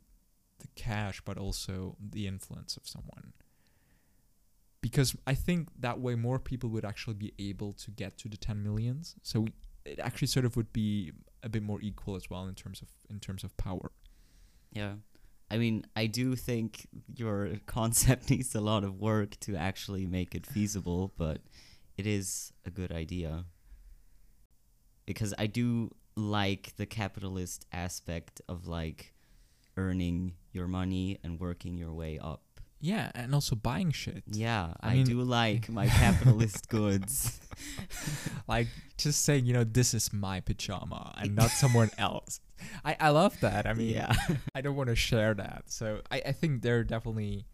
the 0.58 0.66
cash 0.74 1.20
but 1.24 1.38
also 1.38 1.96
the 2.00 2.26
influence 2.26 2.76
of 2.76 2.88
someone. 2.88 3.34
Because 4.80 5.14
I 5.24 5.34
think 5.34 5.68
that 5.78 6.00
way 6.00 6.16
more 6.16 6.40
people 6.40 6.70
would 6.70 6.84
actually 6.84 7.14
be 7.14 7.32
able 7.38 7.72
to 7.74 7.92
get 7.92 8.18
to 8.18 8.28
the 8.28 8.36
10 8.36 8.64
millions. 8.64 9.14
So 9.22 9.46
it 9.84 10.00
actually 10.00 10.26
sort 10.26 10.44
of 10.44 10.56
would 10.56 10.72
be 10.72 11.12
a 11.44 11.48
bit 11.48 11.62
more 11.62 11.80
equal 11.80 12.16
as 12.16 12.28
well 12.28 12.48
in 12.48 12.56
terms 12.56 12.82
of 12.82 12.88
in 13.08 13.20
terms 13.20 13.44
of 13.44 13.56
power. 13.56 13.92
Yeah. 14.72 14.94
I 15.52 15.58
mean, 15.58 15.84
I 15.94 16.06
do 16.06 16.34
think 16.34 16.86
your 17.14 17.50
concept 17.66 18.30
needs 18.30 18.54
a 18.54 18.60
lot 18.62 18.84
of 18.84 18.98
work 18.98 19.38
to 19.40 19.54
actually 19.54 20.06
make 20.06 20.34
it 20.34 20.46
feasible, 20.46 21.12
but 21.18 21.42
it 21.98 22.06
is 22.06 22.54
a 22.64 22.70
good 22.70 22.90
idea. 22.90 23.44
Because 25.04 25.34
I 25.38 25.46
do 25.46 25.90
like 26.16 26.72
the 26.78 26.86
capitalist 26.86 27.66
aspect 27.70 28.40
of 28.48 28.66
like 28.66 29.12
earning 29.76 30.32
your 30.52 30.66
money 30.66 31.18
and 31.22 31.38
working 31.38 31.76
your 31.76 31.92
way 31.92 32.18
up. 32.18 32.61
Yeah, 32.82 33.12
and 33.14 33.32
also 33.32 33.54
buying 33.54 33.92
shit. 33.92 34.24
Yeah, 34.26 34.74
I 34.80 34.90
I, 34.90 34.94
mean- 34.96 35.06
do 35.06 35.22
like 35.22 35.68
my 35.70 35.86
capitalist 36.02 36.68
goods. 36.68 37.40
like 38.48 38.66
just 38.98 39.24
saying, 39.24 39.46
you 39.46 39.52
know, 39.54 39.62
this 39.64 39.94
is 39.94 40.12
my 40.12 40.40
pajama 40.40 41.14
and 41.16 41.36
not 41.36 41.50
someone 41.62 41.90
else. 41.96 42.40
I, 42.84 42.96
I 42.98 43.08
love 43.10 43.38
that. 43.40 43.66
I 43.66 43.74
mean, 43.74 43.94
yeah. 43.94 44.12
I 44.54 44.60
don't 44.60 44.74
want 44.76 44.88
to 44.88 44.96
share 44.96 45.32
that. 45.34 45.64
So 45.66 46.00
I, 46.10 46.22
I 46.26 46.32
think 46.32 46.62
they're 46.62 46.82
definitely, 46.84 47.46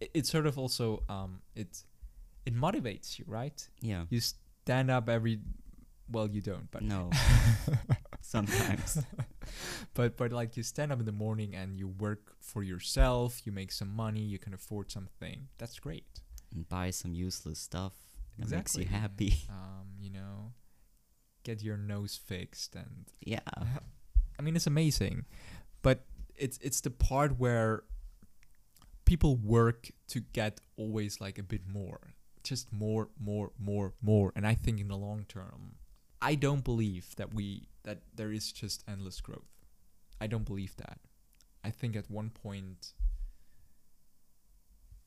it, 0.00 0.10
it's 0.14 0.30
sort 0.30 0.46
of 0.46 0.58
also, 0.58 1.02
um, 1.08 1.42
it's, 1.54 1.84
it 2.44 2.54
motivates 2.54 3.18
you, 3.18 3.24
right? 3.28 3.66
Yeah. 3.80 4.04
You 4.10 4.20
stand 4.20 4.90
up 4.90 5.08
every 5.08 5.38
well, 6.10 6.28
you 6.28 6.40
don't, 6.40 6.70
but 6.70 6.82
no. 6.82 7.10
Sometimes. 8.20 9.02
but 9.94 10.16
but 10.16 10.32
like 10.32 10.56
you 10.56 10.62
stand 10.62 10.92
up 10.92 11.00
in 11.00 11.06
the 11.06 11.12
morning 11.12 11.54
and 11.54 11.78
you 11.78 11.88
work 11.88 12.34
for 12.40 12.62
yourself, 12.62 13.42
you 13.44 13.52
make 13.52 13.72
some 13.72 13.94
money, 13.94 14.20
you 14.20 14.38
can 14.38 14.54
afford 14.54 14.90
something. 14.90 15.48
That's 15.58 15.78
great. 15.78 16.04
And 16.54 16.68
buy 16.68 16.90
some 16.90 17.14
useless 17.14 17.58
stuff 17.58 17.94
that 18.38 18.50
makes 18.50 18.76
you 18.76 18.84
happy. 18.84 19.34
Um, 19.48 19.88
you 20.00 20.10
know, 20.10 20.52
get 21.44 21.62
your 21.62 21.76
nose 21.76 22.16
fixed 22.16 22.74
and 22.74 23.06
yeah. 23.20 23.40
I 24.38 24.42
mean, 24.42 24.56
it's 24.56 24.66
amazing, 24.66 25.26
but 25.82 26.04
it's 26.36 26.58
it's 26.62 26.80
the 26.80 26.90
part 26.90 27.38
where 27.38 27.84
people 29.04 29.36
work 29.36 29.90
to 30.08 30.20
get 30.32 30.60
always 30.76 31.20
like 31.20 31.38
a 31.38 31.42
bit 31.42 31.62
more, 31.66 32.14
just 32.42 32.72
more, 32.72 33.10
more, 33.20 33.52
more, 33.58 33.92
more. 34.00 34.32
And 34.34 34.46
I 34.46 34.54
think 34.54 34.80
in 34.80 34.88
the 34.88 34.96
long 34.96 35.24
term, 35.28 35.76
I 36.22 36.34
don't 36.36 36.62
believe 36.64 37.14
that 37.16 37.34
we 37.34 37.68
that 37.82 37.98
there 38.14 38.30
is 38.32 38.52
just 38.52 38.84
endless 38.88 39.20
growth. 39.20 39.50
I 40.20 40.26
don't 40.28 40.44
believe 40.44 40.76
that. 40.76 40.98
I 41.64 41.70
think 41.70 41.96
at 41.96 42.08
one 42.10 42.30
point, 42.30 42.92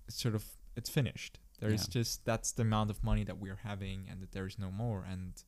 it's 0.07 0.19
sort 0.21 0.35
of 0.35 0.43
it's 0.75 0.89
finished. 0.89 1.39
There 1.59 1.69
is 1.71 1.83
Yeah. 1.87 2.01
just 2.01 2.25
that's 2.25 2.51
the 2.51 2.63
amount 2.63 2.89
of 2.89 3.01
money 3.03 3.23
that 3.23 3.37
we're 3.39 3.61
having, 3.63 4.07
and 4.09 4.21
that 4.21 4.33
there 4.33 4.45
is 4.45 4.59
no 4.59 4.69
more. 4.71 5.03
And 5.05 5.41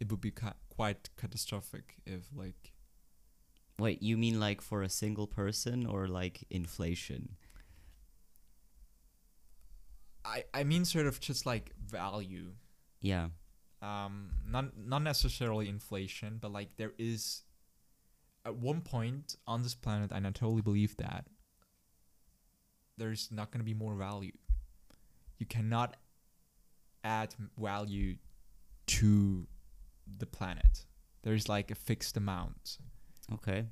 it 0.00 0.10
would 0.10 0.20
be 0.20 0.32
ca- 0.32 0.54
quite 0.68 1.10
catastrophic 1.16 1.96
if 2.04 2.28
like 2.34 2.72
Wait, 3.78 4.02
you 4.02 4.16
mean 4.16 4.40
like 4.40 4.60
for 4.60 4.82
a 4.82 4.88
single 4.88 5.28
person 5.28 5.86
or 5.86 6.08
like 6.08 6.44
inflation? 6.50 7.36
I, 10.24 10.44
I 10.52 10.64
mean 10.64 10.84
sort 10.84 11.06
of 11.06 11.20
just 11.20 11.46
like 11.46 11.72
value 11.86 12.54
Yeah. 13.00 13.28
Um 13.82 14.30
not 14.46 14.76
not 14.76 15.02
necessarily 15.02 15.68
inflation 15.68 16.38
but 16.40 16.52
like 16.52 16.76
there 16.76 16.92
is 16.98 17.42
at 18.44 18.56
one 18.56 18.80
point 18.80 19.36
on 19.46 19.62
this 19.62 19.74
planet 19.74 20.10
and 20.12 20.26
i 20.26 20.30
totally 20.30 20.62
believe 20.62 20.96
that 20.96 21.26
there's 22.96 23.30
not 23.30 23.52
going 23.52 23.60
to 23.60 23.64
be 23.64 23.74
more 23.74 23.94
value. 23.94 24.32
You 25.38 25.46
cannot 25.46 25.96
add 27.04 27.34
value 27.56 28.16
to 28.86 29.46
the 30.18 30.26
planet. 30.26 30.84
There's 31.22 31.48
like 31.48 31.70
a 31.70 31.76
fixed 31.76 32.16
amount. 32.16 32.78
Okay. 33.32 33.66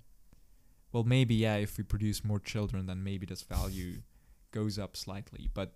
well 0.93 1.05
maybe 1.05 1.35
yeah 1.35 1.57
if 1.57 1.79
we 1.79 1.85
produce 1.85 2.25
more 2.25 2.39
children 2.39 2.87
then 2.87 3.03
maybe 3.03 3.27
this 3.27 3.43
value 3.43 4.03
goes 4.53 4.79
up 4.79 4.97
slightly 4.97 5.51
but 5.55 5.75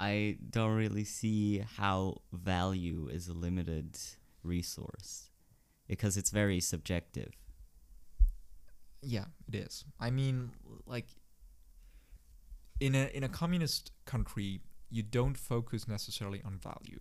I 0.00 0.38
don't 0.50 0.76
really 0.76 1.04
see 1.04 1.64
how 1.76 2.18
value 2.32 3.08
is 3.10 3.28
a 3.28 3.32
limited 3.32 3.98
resource 4.42 5.30
because 5.88 6.16
it's 6.16 6.30
very 6.30 6.60
subjective. 6.60 7.32
Yeah, 9.02 9.26
it 9.48 9.54
is. 9.56 9.84
I 9.98 10.10
mean, 10.10 10.52
like 10.86 11.06
in 12.80 12.94
a 12.94 13.08
in 13.14 13.24
a 13.24 13.28
communist 13.28 13.92
country, 14.04 14.60
you 14.90 15.02
don't 15.02 15.36
focus 15.36 15.88
necessarily 15.88 16.42
on 16.44 16.58
value. 16.58 17.00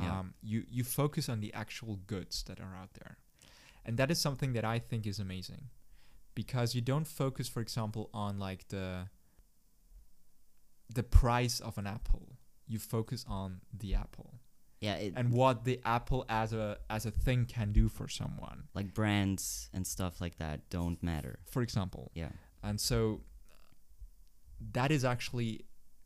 Yeah. 0.00 0.18
Um, 0.18 0.34
you 0.42 0.64
you 0.68 0.84
focus 0.84 1.28
on 1.28 1.40
the 1.40 1.52
actual 1.54 1.96
goods 2.06 2.42
that 2.44 2.60
are 2.60 2.74
out 2.76 2.94
there, 2.94 3.18
and 3.84 3.98
that 3.98 4.10
is 4.10 4.18
something 4.18 4.52
that 4.52 4.64
I 4.64 4.78
think 4.78 5.06
is 5.06 5.18
amazing, 5.18 5.70
because 6.34 6.74
you 6.74 6.80
don't 6.80 7.06
focus, 7.06 7.48
for 7.48 7.60
example, 7.60 8.10
on 8.14 8.38
like 8.38 8.68
the 8.68 9.08
the 10.94 11.02
price 11.02 11.60
of 11.60 11.78
an 11.78 11.86
apple. 11.86 12.37
You 12.68 12.78
focus 12.78 13.24
on 13.28 13.60
the 13.72 13.94
apple 13.94 14.34
Yeah, 14.80 14.94
it, 14.96 15.14
and 15.16 15.32
what 15.32 15.64
the 15.64 15.80
apple 15.84 16.24
as 16.28 16.52
a 16.52 16.78
as 16.88 17.06
a 17.06 17.10
thing 17.10 17.46
can 17.46 17.72
do 17.72 17.88
for 17.88 18.06
someone. 18.08 18.68
like 18.74 18.94
brands 18.94 19.70
and 19.74 19.86
stuff 19.86 20.20
like 20.20 20.36
that 20.38 20.68
don't 20.70 21.02
matter. 21.02 21.38
For 21.50 21.62
example, 21.62 22.10
Yeah. 22.14 22.30
And 22.62 22.80
so 22.80 23.22
that 24.72 24.90
is 24.90 25.04
actually 25.04 25.64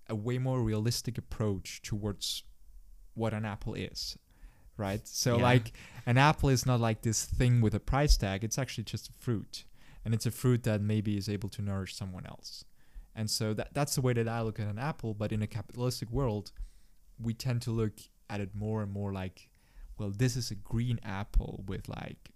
a 0.08 0.14
way 0.14 0.38
more 0.38 0.62
realistic 0.62 1.18
approach 1.18 1.82
towards 1.82 2.44
what 3.14 3.32
an 3.34 3.44
apple 3.44 3.74
is. 3.74 4.16
Right? 4.76 5.06
So 5.06 5.36
Yeah. 5.36 5.42
like 5.42 5.72
an 6.06 6.18
apple 6.18 6.48
is 6.48 6.64
not 6.66 6.80
like 6.80 7.02
this 7.02 7.24
thing 7.24 7.60
with 7.60 7.74
a 7.74 7.80
price 7.80 8.16
tag, 8.16 8.42
it's 8.44 8.58
actually 8.58 8.84
just 8.84 9.08
a 9.08 9.12
fruit. 9.18 9.64
And 10.04 10.14
it's 10.14 10.26
a 10.26 10.30
fruit 10.30 10.62
that 10.64 10.80
maybe 10.80 11.16
is 11.16 11.28
able 11.28 11.48
to 11.50 11.62
nourish 11.62 11.94
someone 11.94 12.26
else. 12.26 12.64
And 13.14 13.30
so 13.30 13.54
that 13.54 13.74
that's 13.74 13.94
the 13.94 14.00
way 14.00 14.12
that 14.14 14.28
I 14.28 14.40
look 14.42 14.58
at 14.60 14.66
an 14.66 14.78
apple, 14.78 15.14
but 15.14 15.32
in 15.32 15.42
a 15.42 15.46
capitalistic 15.46 16.10
world, 16.10 16.52
we 17.20 17.34
tend 17.34 17.62
to 17.62 17.70
look 17.70 17.92
at 18.30 18.40
it 18.40 18.54
more 18.54 18.82
and 18.82 18.90
more 18.92 19.12
like 19.12 19.48
well, 19.98 20.10
this 20.10 20.36
is 20.36 20.50
a 20.50 20.54
green 20.54 20.98
apple 21.04 21.62
with 21.66 21.88
like 21.88 22.30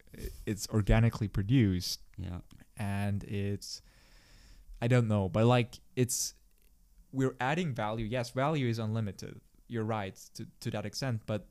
it's 0.44 0.68
organically 0.68 1.26
produced 1.28 2.00
Yeah. 2.18 2.38
and 2.76 3.24
it's 3.24 3.80
I 4.80 4.88
don't 4.88 5.08
know, 5.08 5.28
but 5.28 5.46
like 5.46 5.80
it's 5.96 6.34
we're 7.12 7.34
adding 7.40 7.74
value. 7.74 8.04
Yes, 8.06 8.30
value 8.30 8.68
is 8.68 8.78
unlimited. 8.78 9.40
You're 9.68 9.84
right 9.84 10.14
to 10.34 10.46
to 10.60 10.70
that 10.72 10.84
extent, 10.84 11.22
but 11.26 11.46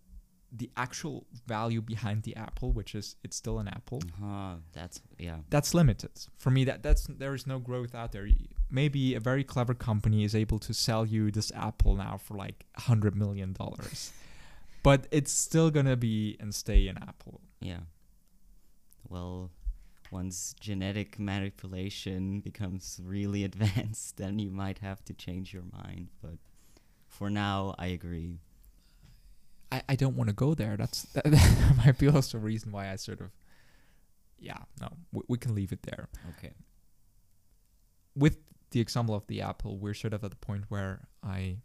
the 0.52 0.70
actual 0.78 1.26
value 1.48 1.82
behind 1.82 2.24
the 2.24 2.36
apple, 2.36 2.72
which 2.72 2.94
is 2.96 3.16
it's 3.24 3.36
still 3.36 3.58
an 3.60 3.68
apple, 3.68 4.02
Uh-huh. 4.22 4.56
That's 4.74 5.02
yeah. 5.18 5.40
that's 5.50 5.74
limited. 5.74 6.12
For 6.38 6.52
me, 6.52 6.64
that 6.66 6.84
that's 6.84 7.08
there 7.08 7.34
is 7.34 7.46
no 7.48 7.60
growth 7.60 7.96
out 7.96 8.12
there. 8.12 8.28
Maybe 8.70 9.16
a 9.16 9.20
very 9.20 9.44
clever 9.44 9.74
company 9.74 10.24
is 10.24 10.36
able 10.36 10.60
to 10.60 10.74
sell 10.74 11.06
you 11.06 11.32
this 11.32 11.52
apple 11.56 11.96
now 11.96 12.18
for 12.18 12.36
like 12.36 12.66
a 12.76 12.82
hundred 12.82 13.16
million 13.16 13.54
dollars, 13.54 14.12
but 14.84 15.08
it's 15.12 15.32
still 15.32 15.70
gonna 15.70 15.96
be 15.96 16.36
and 16.40 16.54
stay 16.54 16.88
an 16.88 16.98
apple. 16.98 17.42
Yeah. 17.60 17.82
Well, 19.08 19.52
once 20.12 20.56
genetic 20.60 21.20
manipulation 21.20 22.40
becomes 22.40 23.00
really 23.04 23.44
advanced, 23.50 24.18
then 24.18 24.40
you 24.40 24.52
might 24.52 24.80
have 24.80 25.04
to 25.06 25.14
change 25.14 25.54
your 25.54 25.64
mind. 25.84 26.10
But 26.22 26.38
for 27.08 27.30
now, 27.30 27.76
I 27.78 27.88
agree. 27.88 28.40
I, 29.72 29.82
I 29.90 29.96
don't 29.96 30.16
want 30.16 30.30
to 30.30 30.36
go 30.36 30.54
there. 30.54 30.78
That's 30.78 31.04
that, 31.14 31.24
that 31.26 31.74
might 31.78 31.98
be 31.98 32.08
also 32.08 32.38
a 32.38 32.42
reason 32.42 32.72
why 32.72 32.92
I 32.92 32.96
sort 32.96 33.22
of, 33.22 33.32
yeah, 34.40 34.60
no, 34.80 34.90
we, 35.12 35.22
we 35.28 35.38
can 35.38 35.56
leave 35.56 35.72
it 35.72 35.84
there. 35.84 36.08
Okay. 36.38 36.54
With 38.16 38.38
the 38.72 38.80
example 38.80 39.16
of 39.16 39.28
the 39.28 39.42
apple, 39.42 39.78
we're 39.78 39.94
sort 39.94 40.14
of 40.14 40.24
at 40.24 40.32
the 40.32 40.38
point 40.38 40.66
where 40.70 41.08
I, 41.24 41.58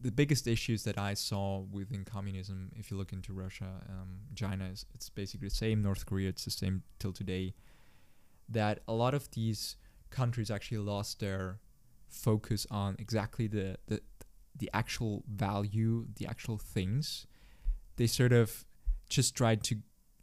the 0.00 0.12
biggest 0.12 0.46
issues 0.46 0.84
that 0.84 0.98
I 0.98 1.14
saw 1.14 1.60
within 1.60 2.04
communism, 2.04 2.70
if 2.76 2.90
you 2.90 2.96
look 2.96 3.12
into 3.12 3.32
Russia, 3.32 3.82
um, 3.88 4.18
China, 4.34 4.68
is 4.72 4.86
it's 4.94 5.08
basically 5.08 5.48
the 5.48 5.54
same. 5.54 5.82
North 5.82 6.06
Korea, 6.06 6.28
it's 6.28 6.44
the 6.44 6.50
same 6.50 6.82
till 6.98 7.12
today. 7.12 7.54
That 8.48 8.80
a 8.86 8.92
lot 8.92 9.14
of 9.14 9.30
these 9.30 9.76
countries 10.10 10.50
actually 10.50 10.78
lost 10.78 11.20
their 11.20 11.58
focus 12.08 12.66
on 12.70 12.96
exactly 12.98 13.46
the 13.46 13.76
the 13.86 14.00
the 14.54 14.70
actual 14.74 15.24
value, 15.26 16.06
the 16.16 16.26
actual 16.26 16.58
things. 16.58 17.26
They 17.96 18.06
sort 18.06 18.32
of 18.32 18.64
just 19.08 19.34
tried 19.34 19.62
to 19.64 19.76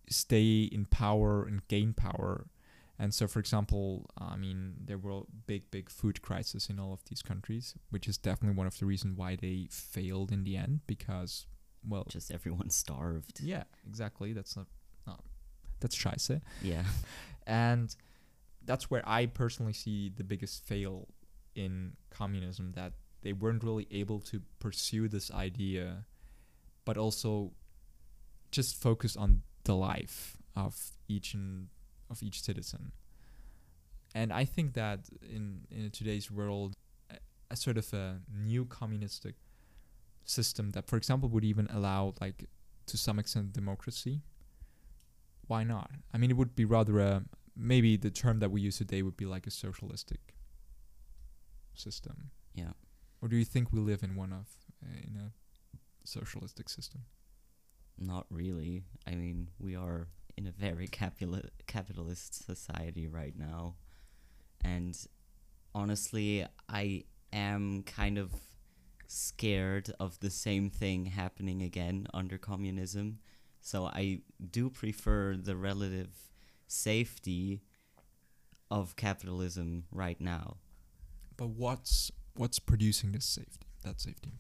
stay 0.09 0.63
in 0.63 0.85
power 0.85 1.45
and 1.45 1.67
gain 1.67 1.93
power. 1.93 2.47
And 3.01 3.13
so, 3.13 3.27
for 3.27 3.39
example, 3.39 4.09
I 4.17 4.35
mean, 4.35 4.73
there 4.83 4.97
were 4.97 5.21
big, 5.47 5.71
big 5.71 5.89
food 5.89 6.21
crisis 6.21 6.69
in 6.69 6.79
all 6.79 6.91
of 6.91 7.03
these 7.05 7.21
countries, 7.21 7.73
which 7.91 8.07
is 8.09 8.17
definitely 8.17 8.57
one 8.57 8.67
of 8.67 8.77
the 8.77 8.85
reasons 8.85 9.17
why 9.17 9.37
they 9.37 9.67
failed 9.71 10.31
in 10.33 10.43
the 10.43 10.57
end. 10.57 10.81
Because, 10.85 11.47
well, 11.87 12.05
Just 12.09 12.29
everyone 12.31 12.69
starved. 12.69 13.39
yeah, 13.41 13.63
exactly. 13.87 14.33
That's 14.33 14.57
not, 14.57 14.67
not 15.07 15.23
that's 15.79 15.95
scheiße. 15.95 16.41
Yeah. 16.61 16.83
And 17.47 17.95
that's 18.63 18.91
where 18.91 19.01
I 19.07 19.25
personally 19.25 19.73
see 19.73 20.11
the 20.15 20.23
biggest 20.23 20.63
fail 20.65 21.07
in 21.55 21.93
communism 22.11 22.73
that 22.73 22.93
they 23.21 23.33
weren't 23.33 23.63
really 23.63 23.87
able 23.89 24.19
to 24.19 24.41
pursue 24.59 25.07
this 25.07 25.31
idea, 25.31 26.05
but 26.85 26.95
also 26.97 27.53
just 28.51 28.79
focus 28.79 29.17
on 29.17 29.41
the 29.63 29.75
life 29.75 30.37
of 30.55 30.91
each 31.07 31.33
and 31.33 31.69
of 32.09 32.23
each 32.23 32.41
citizen. 32.41 32.91
And 34.15 34.33
I 34.33 34.45
think 34.45 34.73
that 34.73 35.09
in 35.21 35.67
in 35.69 35.89
today's 35.91 36.31
world, 36.31 36.75
a, 37.09 37.17
a 37.51 37.55
sort 37.55 37.77
of 37.77 37.93
a 37.93 38.21
new 38.33 38.65
communistic 38.65 39.35
system 40.25 40.71
that, 40.71 40.87
for 40.87 40.97
example, 40.97 41.29
would 41.29 41.43
even 41.43 41.67
allow 41.71 42.13
like 42.19 42.45
to 42.87 42.97
some 42.97 43.19
extent 43.19 43.53
democracy. 43.53 44.21
Why 45.47 45.63
not? 45.63 45.91
I 46.13 46.17
mean, 46.17 46.31
it 46.31 46.37
would 46.37 46.55
be 46.55 46.65
rather 46.65 46.99
a 46.99 47.23
maybe 47.55 47.97
the 47.97 48.11
term 48.11 48.39
that 48.39 48.51
we 48.51 48.61
use 48.61 48.77
today 48.77 49.01
would 49.01 49.17
be 49.17 49.25
like 49.25 49.45
a 49.47 49.51
socialistic 49.51 50.35
system. 51.73 52.31
Yeah. 52.53 52.73
Or 53.21 53.27
do 53.27 53.35
you 53.35 53.45
think 53.45 53.71
we 53.71 53.79
live 53.79 54.03
in 54.03 54.15
one 54.15 54.31
of 54.31 54.47
uh, 54.83 54.97
in 55.07 55.17
a 55.17 55.31
socialistic 56.03 56.69
system? 56.69 57.01
Not 57.97 58.25
really. 58.29 58.83
I 59.05 59.15
mean, 59.15 59.49
we 59.59 59.75
are 59.75 60.07
in 60.37 60.47
a 60.47 60.51
very 60.51 60.87
capitali- 60.87 61.49
capitalist 61.67 62.45
society 62.45 63.07
right 63.07 63.37
now. 63.37 63.75
And 64.63 64.97
honestly, 65.73 66.45
I 66.67 67.03
am 67.31 67.83
kind 67.83 68.17
of 68.17 68.31
scared 69.07 69.91
of 69.99 70.19
the 70.19 70.29
same 70.29 70.69
thing 70.69 71.05
happening 71.05 71.61
again 71.61 72.07
under 72.13 72.37
communism. 72.37 73.19
So 73.61 73.85
I 73.85 74.21
do 74.51 74.69
prefer 74.69 75.35
the 75.35 75.55
relative 75.55 76.09
safety 76.67 77.61
of 78.71 78.95
capitalism 78.95 79.85
right 79.91 80.19
now. 80.21 80.57
But 81.35 81.49
what's 81.49 82.11
what's 82.35 82.59
producing 82.59 83.11
this 83.11 83.25
safety? 83.25 83.67
That 83.83 83.99
safety. 83.99 84.31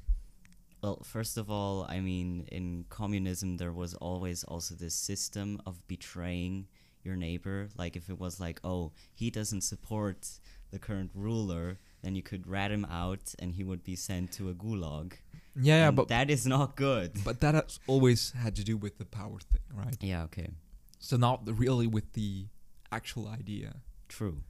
Well, 0.81 1.01
first 1.03 1.37
of 1.37 1.49
all, 1.49 1.85
I 1.89 1.99
mean, 1.99 2.45
in 2.51 2.85
communism, 2.89 3.57
there 3.57 3.73
was 3.73 3.93
always 3.95 4.43
also 4.45 4.75
this 4.75 4.95
system 4.95 5.61
of 5.65 5.85
betraying 5.87 6.67
your 7.03 7.15
neighbor. 7.15 7.69
Like, 7.77 7.95
if 7.95 8.09
it 8.09 8.17
was 8.19 8.39
like, 8.39 8.59
oh, 8.63 8.93
he 9.13 9.29
doesn't 9.29 9.61
support 9.61 10.27
the 10.71 10.79
current 10.79 11.11
ruler, 11.13 11.79
then 12.01 12.15
you 12.15 12.21
could 12.21 12.47
rat 12.47 12.71
him 12.71 12.85
out 12.85 13.33
and 13.39 13.55
he 13.55 13.63
would 13.63 13.83
be 13.83 13.95
sent 13.95 14.31
to 14.33 14.49
a 14.49 14.53
gulag. 14.53 15.13
Yeah, 15.59 15.77
yeah, 15.77 15.87
And 15.87 15.97
but 15.97 16.07
that 16.09 16.29
is 16.29 16.45
not 16.45 16.75
good. 16.77 17.11
but 17.25 17.41
that 17.41 17.55
has 17.55 17.79
always 17.87 18.31
had 18.31 18.55
to 18.55 18.63
do 18.63 18.77
with 18.77 18.97
the 18.99 19.05
power 19.05 19.39
thing, 19.39 19.63
right? 19.73 19.97
Yeah, 19.99 20.23
okay. 20.25 20.47
So 20.99 21.17
not 21.17 21.45
the- 21.45 21.53
really 21.53 21.87
with 21.87 22.13
the 22.13 22.45
actual 22.91 23.27
idea. 23.27 23.77
True. 24.07 24.43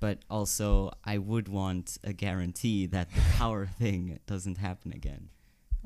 But 0.00 0.18
also, 0.28 0.92
I 1.04 1.18
would 1.18 1.48
want 1.48 1.98
a 2.04 2.12
guarantee 2.12 2.86
that 2.86 3.08
the 3.14 3.20
power 3.38 3.66
thing 3.78 4.20
doesn't 4.26 4.58
happen 4.58 4.92
again. 4.92 5.30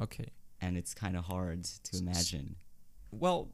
Okay. 0.00 0.28
And 0.60 0.76
it's 0.76 0.94
kind 0.94 1.16
of 1.16 1.24
hard 1.24 1.64
to 1.64 1.98
imagine 1.98 2.56
Well, 3.10 3.48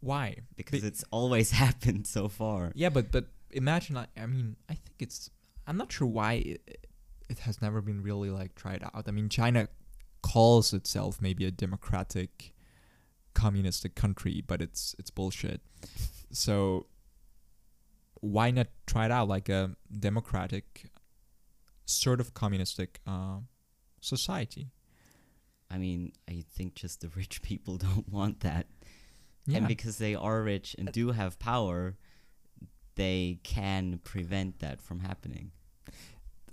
why? 0.00 0.36
because 0.56 0.80
Be- 0.82 0.86
it's 0.88 1.04
always 1.10 1.50
happened 1.64 2.06
so 2.06 2.28
far. 2.28 2.72
Yeah, 2.74 2.88
but 2.90 3.10
but 3.12 3.26
imagine. 3.50 3.96
I, 3.96 4.06
I 4.16 4.26
mean, 4.26 4.56
I 4.68 4.74
think 4.74 4.96
it's. 5.00 5.30
I'm 5.66 5.76
not 5.76 5.92
sure 5.92 6.06
why 6.08 6.34
it, 6.34 6.86
it 7.28 7.38
has 7.40 7.60
never 7.62 7.80
been 7.80 8.02
really 8.02 8.30
like 8.30 8.54
tried 8.54 8.82
out. 8.82 9.04
I 9.06 9.10
mean, 9.10 9.28
China 9.28 9.68
calls 10.22 10.72
itself 10.74 11.20
maybe 11.20 11.44
a 11.44 11.50
democratic, 11.50 12.52
communistic 13.34 13.94
country, 13.94 14.42
but 14.46 14.60
it's 14.62 14.94
it's 14.98 15.10
bullshit. 15.10 15.60
So 16.32 16.86
why 18.20 18.50
not 18.50 18.66
try 18.86 19.06
it 19.06 19.10
out 19.10 19.28
like 19.28 19.48
a 19.48 19.76
democratic, 19.98 20.90
sort 21.86 22.20
of 22.20 22.34
communistic 22.34 23.00
uh, 23.06 23.38
society? 24.00 24.68
I 25.70 25.78
mean, 25.78 26.12
I 26.28 26.44
think 26.54 26.74
just 26.74 27.00
the 27.00 27.08
rich 27.16 27.42
people 27.42 27.76
don't 27.76 28.08
want 28.08 28.40
that. 28.40 28.66
Yeah. 29.46 29.58
And 29.58 29.68
because 29.68 29.98
they 29.98 30.14
are 30.14 30.42
rich 30.42 30.74
and 30.78 30.90
do 30.92 31.12
have 31.12 31.38
power, 31.38 31.96
they 32.96 33.38
can 33.42 34.00
prevent 34.04 34.58
that 34.60 34.80
from 34.82 35.00
happening. 35.00 35.52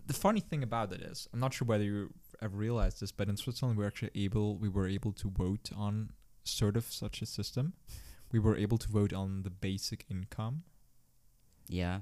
the 0.06 0.14
funny 0.14 0.40
thing 0.40 0.64
about 0.64 0.94
it 0.94 1.02
is, 1.02 1.28
I'm 1.34 1.40
not 1.40 1.54
sure 1.54 1.66
whether 1.68 1.84
you 1.84 2.14
ever 2.42 2.56
realized 2.56 3.02
this, 3.02 3.12
but 3.12 3.28
in 3.28 3.36
Switzerland, 3.36 3.78
we're 3.78 3.88
actually 3.88 4.12
able, 4.16 4.56
we 4.58 4.70
were 4.70 4.88
able 4.88 5.12
to 5.14 5.30
vote 5.30 5.70
on 5.76 6.12
sort 6.46 6.78
of 6.78 6.86
such 6.86 7.22
a 7.22 7.26
system. 7.26 7.74
We 8.32 8.40
were 8.40 8.56
able 8.56 8.78
to 8.78 8.88
vote 8.90 9.12
on 9.14 9.44
the 9.44 9.50
basic 9.50 10.06
income, 10.10 10.64
Yeah. 11.68 12.02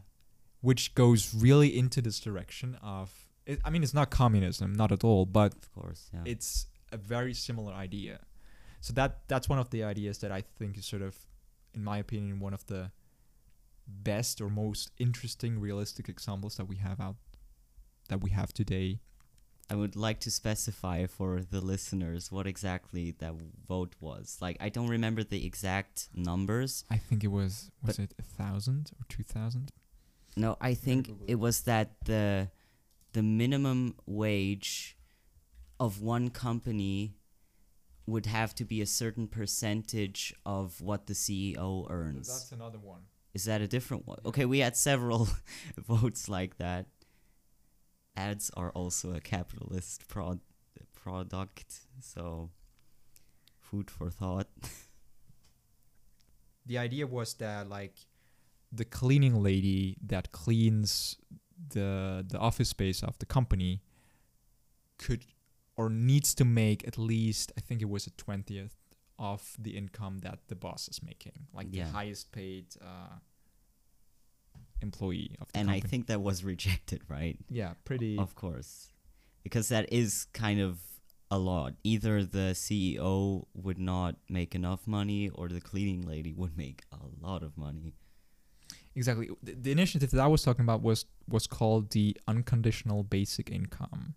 which 0.61 0.93
goes 0.95 1.33
really 1.33 1.75
into 1.77 2.01
this 2.01 2.19
direction 2.19 2.77
of. 2.81 3.11
It, 3.47 3.59
I 3.65 3.69
mean, 3.69 3.83
it's 3.83 3.93
not 3.93 4.09
communism, 4.11 4.73
not 4.73 4.91
at 4.91 5.03
all, 5.03 5.25
but 5.25 5.53
Of 5.55 5.71
course, 5.73 6.09
yeah. 6.13 6.21
it's 6.25 6.67
a 6.91 6.97
very 6.97 7.33
similar 7.33 7.73
idea. 7.73 8.19
So 8.81 8.93
that 8.93 9.27
that's 9.27 9.49
one 9.49 9.59
of 9.59 9.69
the 9.69 9.83
ideas 9.83 10.19
that 10.19 10.31
I 10.31 10.43
think 10.59 10.77
is 10.77 10.85
sort 10.85 11.01
of, 11.01 11.17
in 11.73 11.83
my 11.83 11.97
opinion, 11.97 12.39
one 12.39 12.53
of 12.53 12.65
the 12.67 12.91
best 13.87 14.41
or 14.41 14.49
most 14.49 14.91
interesting 14.99 15.59
realistic 15.59 16.09
examples 16.09 16.55
that 16.57 16.65
we 16.65 16.77
have 16.77 16.99
out 16.99 17.15
that 18.09 18.21
we 18.21 18.31
have 18.31 18.53
today. 18.53 18.99
I 19.69 19.75
would 19.75 19.95
like 19.95 20.19
to 20.21 20.31
specify 20.31 21.07
for 21.07 21.41
the 21.41 21.59
listeners 21.59 22.31
what 22.31 22.45
exactly 22.45 23.15
that 23.17 23.33
vote 23.67 23.95
was. 23.99 24.37
Like, 24.39 24.57
I 24.59 24.69
don't 24.69 24.89
remember 24.89 25.23
the 25.23 25.43
exact 25.43 26.09
numbers. 26.13 26.83
I 26.91 26.97
think 26.97 27.23
it 27.23 27.31
was 27.31 27.71
was 27.83 27.97
it 27.97 28.13
a 28.19 28.21
thousand 28.21 28.91
or 28.99 29.05
two 29.09 29.23
thousand? 29.23 29.71
No, 30.37 30.57
I 30.61 30.75
think 30.75 31.09
it 31.27 31.35
was 31.35 31.61
that 31.61 31.91
the 32.05 32.49
the 33.13 33.23
minimum 33.23 33.95
wage 34.05 34.94
of 35.79 36.01
one 36.01 36.29
company 36.29 37.15
would 38.07 38.25
have 38.27 38.53
to 38.55 38.65
be 38.65 38.81
a 38.81 38.85
certain 38.85 39.27
percentage 39.27 40.33
of 40.45 40.79
what 40.81 41.07
the 41.07 41.13
CEO 41.13 41.87
earns. 41.89 42.27
That's 42.27 42.51
another 42.51 42.77
one. 42.77 43.01
Is 43.33 43.45
that 43.45 43.61
a 43.61 43.67
different 43.67 44.07
one? 44.07 44.19
Okay, 44.25 44.45
we 44.45 44.59
had 44.59 44.75
several 44.77 45.27
votes 45.77 46.29
like 46.29 46.57
that. 46.57 46.85
Ads 48.15 48.51
are 48.55 48.71
also 48.71 49.13
a 49.13 49.19
capitalist 49.19 50.07
prod- 50.07 50.39
product, 50.93 51.81
so 51.99 52.51
food 53.59 53.89
for 53.91 54.09
thought. 54.09 54.47
The 56.67 56.79
idea 56.79 57.05
was 57.05 57.35
that 57.35 57.69
like 57.69 57.93
the 58.71 58.85
cleaning 58.85 59.43
lady 59.43 59.97
that 60.03 60.31
cleans 60.31 61.15
the 61.69 62.25
the 62.27 62.39
office 62.39 62.69
space 62.69 63.03
of 63.03 63.19
the 63.19 63.27
company 63.27 63.83
could 64.97 65.25
or 65.77 65.89
needs 65.89 66.33
to 66.35 66.45
make 66.45 66.87
at 66.87 66.97
least 66.97 67.51
I 67.57 67.61
think 67.61 67.81
it 67.81 67.89
was 67.89 68.07
a 68.07 68.11
twentieth 68.11 68.75
of 69.17 69.55
the 69.59 69.77
income 69.77 70.19
that 70.19 70.39
the 70.47 70.55
boss 70.55 70.87
is 70.89 71.01
making, 71.03 71.47
like 71.53 71.67
Yeah. 71.71 71.85
the 71.85 71.91
highest 71.91 72.31
paid 72.31 72.65
uh, 72.81 73.15
employee 74.81 75.35
of 75.41 75.51
the 75.51 75.59
And 75.59 75.69
I 75.71 75.79
think 75.79 76.07
that 76.07 76.21
was 76.21 76.43
rejected, 76.43 77.01
right? 77.07 77.37
yeah, 77.49 77.73
pretty. 77.85 78.17
Of 78.17 78.35
course. 78.35 78.89
Because 79.43 79.69
that 79.69 79.91
is 79.93 80.27
kind 80.33 80.59
of 80.59 80.79
a 81.31 81.37
lot. 81.37 81.73
Either 81.83 82.23
the 82.23 82.51
CEO 82.53 83.45
would 83.53 83.77
not 83.79 84.15
make 84.29 84.53
enough 84.55 84.85
money 84.87 85.29
or 85.29 85.47
the 85.49 85.61
cleaning 85.61 86.01
lady 86.01 86.33
would 86.33 86.57
make 86.57 86.83
a 86.91 86.97
lot 87.25 87.41
of 87.43 87.57
money. 87.57 87.93
Exactly. 88.95 89.29
The, 89.43 89.53
the 89.53 89.71
initiative 89.71 90.11
that 90.11 90.19
I 90.21 90.27
was 90.27 90.41
talking 90.43 90.63
about 90.63 90.81
was 90.81 91.05
was 91.27 91.47
called 91.47 91.91
the 91.91 92.15
unconditional 92.27 93.03
basic 93.03 93.49
income, 93.49 94.15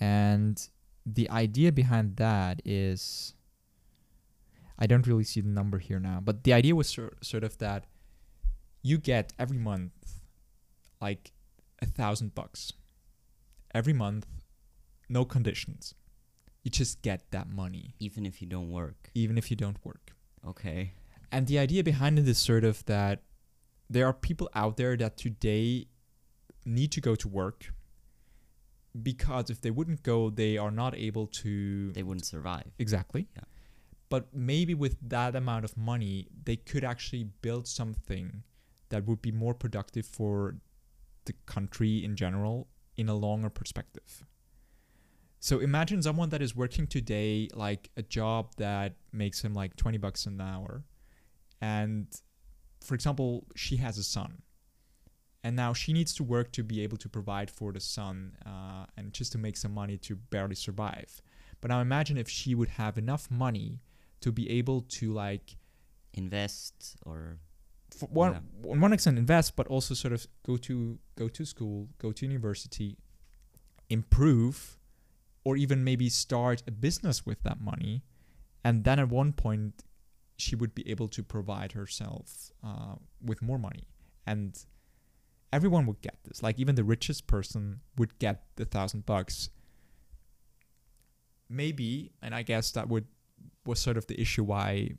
and 0.00 0.68
the 1.04 1.28
idea 1.30 1.72
behind 1.72 2.16
that 2.16 2.60
is, 2.64 3.34
I 4.78 4.86
don't 4.86 5.06
really 5.06 5.24
see 5.24 5.40
the 5.40 5.48
number 5.48 5.78
here 5.78 5.98
now, 5.98 6.20
but 6.22 6.44
the 6.44 6.52
idea 6.52 6.74
was 6.74 6.88
sort 6.88 7.24
sort 7.24 7.44
of 7.44 7.58
that 7.58 7.84
you 8.82 8.98
get 8.98 9.32
every 9.38 9.58
month 9.58 9.92
like 11.00 11.32
a 11.80 11.86
thousand 11.86 12.34
bucks 12.34 12.72
every 13.74 13.92
month, 13.92 14.26
no 15.08 15.24
conditions. 15.24 15.94
You 16.62 16.70
just 16.70 17.02
get 17.02 17.30
that 17.30 17.48
money 17.48 17.94
Even 17.98 18.26
if 18.26 18.42
you 18.42 18.48
don't 18.48 18.70
work. 18.70 19.10
even 19.14 19.38
if 19.38 19.50
you 19.50 19.56
don't 19.56 19.78
work. 19.84 20.12
Okay. 20.46 20.92
And 21.30 21.46
the 21.46 21.58
idea 21.58 21.82
behind 21.82 22.18
it 22.18 22.28
is 22.28 22.38
sort 22.38 22.64
of 22.64 22.84
that 22.86 23.22
there 23.88 24.06
are 24.06 24.12
people 24.12 24.50
out 24.54 24.76
there 24.76 24.96
that 24.96 25.16
today 25.16 25.86
need 26.64 26.92
to 26.92 27.00
go 27.00 27.14
to 27.14 27.28
work 27.28 27.72
because 29.02 29.50
if 29.50 29.60
they 29.60 29.70
wouldn't 29.70 30.02
go, 30.02 30.30
they 30.30 30.56
are 30.56 30.70
not 30.70 30.96
able 30.96 31.26
to. 31.26 31.92
They 31.92 32.02
wouldn't 32.02 32.26
survive. 32.26 32.70
exactly. 32.78 33.28
Yeah. 33.36 33.42
But 34.10 34.34
maybe 34.34 34.74
with 34.74 34.96
that 35.08 35.36
amount 35.36 35.64
of 35.66 35.76
money, 35.76 36.28
they 36.44 36.56
could 36.56 36.82
actually 36.82 37.24
build 37.42 37.68
something 37.68 38.42
that 38.88 39.04
would 39.06 39.20
be 39.20 39.32
more 39.32 39.52
productive 39.52 40.06
for 40.06 40.56
the 41.26 41.34
country 41.44 42.02
in 42.02 42.16
general 42.16 42.68
in 42.96 43.10
a 43.10 43.14
longer 43.14 43.50
perspective. 43.50 44.24
So 45.40 45.58
imagine 45.58 46.02
someone 46.02 46.30
that 46.30 46.40
is 46.40 46.56
working 46.56 46.86
today 46.86 47.48
like 47.54 47.90
a 47.98 48.02
job 48.02 48.54
that 48.56 48.94
makes 49.12 49.44
him 49.44 49.52
like 49.52 49.76
20 49.76 49.98
bucks 49.98 50.24
an 50.24 50.40
hour 50.40 50.84
and 51.60 52.06
for 52.80 52.94
example, 52.94 53.46
she 53.56 53.76
has 53.76 53.98
a 53.98 54.04
son. 54.04 54.42
And 55.44 55.54
now 55.56 55.72
she 55.72 55.92
needs 55.92 56.12
to 56.14 56.24
work 56.24 56.52
to 56.52 56.64
be 56.64 56.80
able 56.82 56.96
to 56.98 57.08
provide 57.08 57.50
for 57.50 57.72
the 57.72 57.80
son 57.80 58.36
uh, 58.44 58.86
and 58.96 59.12
just 59.12 59.32
to 59.32 59.38
make 59.38 59.56
some 59.56 59.72
money 59.72 59.96
to 59.98 60.16
barely 60.16 60.56
survive. 60.56 61.22
But 61.60 61.70
now 61.70 61.80
imagine 61.80 62.18
if 62.18 62.28
she 62.28 62.54
would 62.54 62.70
have 62.70 62.98
enough 62.98 63.30
money 63.30 63.80
to 64.20 64.32
be 64.32 64.50
able 64.50 64.82
to 64.82 65.12
like 65.12 65.56
Invest 66.14 66.96
or 67.04 67.38
for 67.90 68.06
one 68.08 68.32
Yeah. 68.32 68.70
on 68.72 68.80
one 68.80 68.92
extent 68.92 69.18
invest, 69.18 69.56
but 69.56 69.66
also 69.68 69.94
sort 69.94 70.12
of 70.12 70.26
go 70.42 70.56
to 70.56 70.98
go 71.14 71.28
to 71.28 71.44
school, 71.44 71.88
go 71.98 72.12
to 72.12 72.26
university, 72.26 72.96
improve, 73.88 74.78
or 75.44 75.56
even 75.56 75.84
maybe 75.84 76.08
start 76.08 76.62
a 76.66 76.70
business 76.70 77.24
with 77.24 77.42
that 77.42 77.60
money, 77.60 78.02
and 78.64 78.84
then 78.84 78.98
at 78.98 79.08
one 79.10 79.32
point 79.32 79.84
she 80.36 80.56
would 80.56 80.74
be 80.74 80.88
able 80.90 81.08
to 81.08 81.22
provide 81.22 81.72
herself 81.72 82.52
uh, 82.64 82.96
with 83.22 83.40
more 83.42 83.58
money, 83.58 83.84
and 84.26 84.64
everyone 85.52 85.86
would 85.86 86.00
get 86.00 86.18
this. 86.24 86.42
Like 86.42 86.58
even 86.58 86.74
the 86.74 86.84
richest 86.84 87.26
person 87.26 87.80
would 87.96 88.18
get 88.18 88.44
the 88.56 88.64
thousand 88.64 89.06
bucks. 89.06 89.50
Maybe, 91.48 92.12
and 92.20 92.34
I 92.34 92.42
guess 92.42 92.72
that 92.72 92.88
would 92.88 93.06
was 93.64 93.80
sort 93.80 93.96
of 93.96 94.06
the 94.06 94.20
issue 94.20 94.44
why 94.44 94.90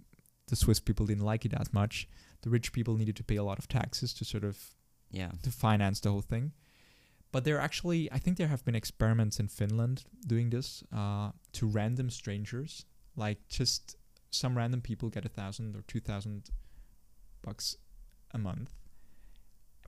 the 0.47 0.55
Swiss 0.55 0.79
people 0.79 1.05
didn't 1.05 1.25
like 1.25 1.45
it 1.45 1.53
as 1.53 1.73
much 1.73 2.07
the 2.41 2.49
rich 2.49 2.71
people 2.71 2.95
needed 2.95 3.15
to 3.17 3.23
pay 3.23 3.35
a 3.35 3.43
lot 3.43 3.59
of 3.59 3.67
taxes 3.67 4.13
to 4.13 4.25
sort 4.25 4.43
of 4.43 4.57
yeah. 5.11 5.31
to 5.43 5.51
finance 5.51 5.99
the 5.99 6.09
whole 6.09 6.21
thing. 6.21 6.51
But 7.31 7.43
there 7.43 7.59
actually, 7.59 8.11
I 8.11 8.17
think 8.17 8.37
there 8.37 8.47
have 8.47 8.65
been 8.65 8.75
experiments 8.75 9.39
in 9.39 9.47
Finland 9.49 10.05
doing 10.25 10.49
this 10.49 10.83
uh, 10.95 11.31
to 11.53 11.67
random 11.67 12.09
strangers, 12.09 12.85
like 13.15 13.47
just 13.47 13.97
some 14.31 14.57
random 14.57 14.81
people 14.81 15.09
get 15.09 15.25
a 15.25 15.29
thousand 15.29 15.75
or 15.75 15.81
two 15.87 15.99
thousand 15.99 16.49
bucks 17.43 17.77
a 18.31 18.37
month. 18.37 18.71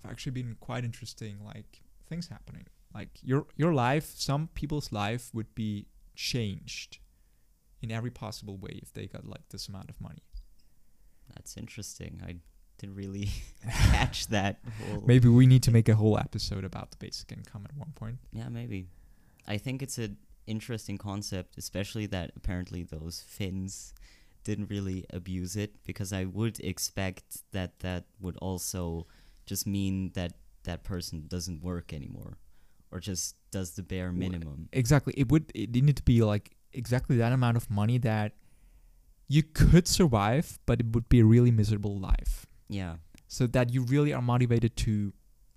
Actually 0.08 0.32
been 0.32 0.56
quite 0.60 0.84
interesting, 0.84 1.38
like 1.46 1.82
things 2.10 2.28
happening. 2.28 2.66
Like 2.94 3.10
your 3.22 3.46
your 3.56 3.74
life, 3.74 4.14
some 4.16 4.50
people's 4.54 4.92
life 4.92 5.30
would 5.34 5.54
be 5.56 5.88
changed 6.16 7.00
in 7.82 7.92
every 7.92 8.12
possible 8.12 8.58
way 8.58 8.80
if 8.82 8.94
they 8.94 9.08
got 9.08 9.26
like 9.26 9.48
this 9.50 9.68
amount 9.68 9.90
of 9.90 10.00
money. 10.02 10.24
That's 11.34 11.58
interesting. 11.58 12.22
I 12.26 12.36
didn't 12.78 12.96
really 12.96 13.30
catch 13.92 14.28
that 14.28 14.60
whole. 14.90 15.04
Maybe 15.06 15.30
we 15.30 15.48
need 15.48 15.64
to 15.64 15.72
make 15.72 15.88
a 15.88 15.96
whole 15.96 16.18
episode 16.18 16.64
about 16.64 16.92
the 16.92 16.98
basic 16.98 17.32
income 17.32 17.66
at 17.70 17.76
one 17.78 17.94
point. 17.96 18.18
Yeah, 18.32 18.50
maybe. 18.50 18.88
I 19.48 19.58
think 19.58 19.82
it's 19.82 19.98
an 19.98 20.18
interesting 20.48 20.98
concept, 20.98 21.58
especially 21.58 22.06
that 22.08 22.32
apparently 22.36 22.84
those 22.84 23.22
Finns 23.22 23.94
didn't 24.44 24.70
really 24.70 25.06
abuse 25.12 25.56
it 25.56 25.76
because 25.86 26.12
I 26.12 26.26
would 26.26 26.60
expect 26.60 27.44
that 27.52 27.80
that 27.80 28.06
would 28.20 28.38
also 28.38 29.08
just 29.52 29.68
mean 29.68 30.12
that 30.14 30.32
that 30.64 30.82
person 30.86 31.26
doesn't 31.28 31.62
work 31.62 31.92
anymore 31.92 32.38
or 32.90 33.02
just 33.02 33.36
does 33.52 33.72
the 33.72 33.84
bare 33.84 34.14
minimum. 34.14 34.70
Exactly. 34.72 35.14
It 35.18 35.30
would 35.30 35.52
it 35.54 35.76
needed 35.76 35.98
to 35.98 36.04
be 36.04 36.24
like 36.24 36.56
exactly 36.72 37.18
that 37.18 37.34
amount 37.34 37.58
of 37.58 37.70
money 37.70 37.98
that 37.98 38.32
you 39.28 39.44
could 39.44 39.90
survive, 39.90 40.58
but 40.66 40.80
it 40.80 40.88
would 40.94 41.10
be 41.10 41.20
a 41.20 41.26
really 41.26 41.52
miserable 41.52 42.00
life. 42.00 42.46
Yeah. 42.70 42.96
So 43.28 43.46
that 43.48 43.74
you 43.74 43.84
really 43.84 44.14
are 44.14 44.22
motivated 44.22 44.78
to 44.86 45.12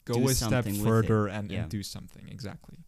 go 0.04 0.14
Do 0.14 0.28
a 0.28 0.34
step 0.34 0.50
something 0.50 0.72
with 0.72 0.82
it, 0.82 0.88
further 0.88 1.28
and, 1.28 1.48
yeah. 1.48 1.60
and 1.62 1.70
do 1.70 1.84
something. 1.84 2.26
Exactly. 2.28 2.78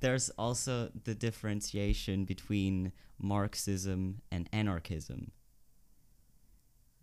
There's 0.00 0.30
also 0.30 0.90
the 1.04 1.16
differentiation 1.16 2.24
between 2.24 2.92
Marxism 3.18 4.22
and 4.30 4.48
anarchism. 4.52 5.32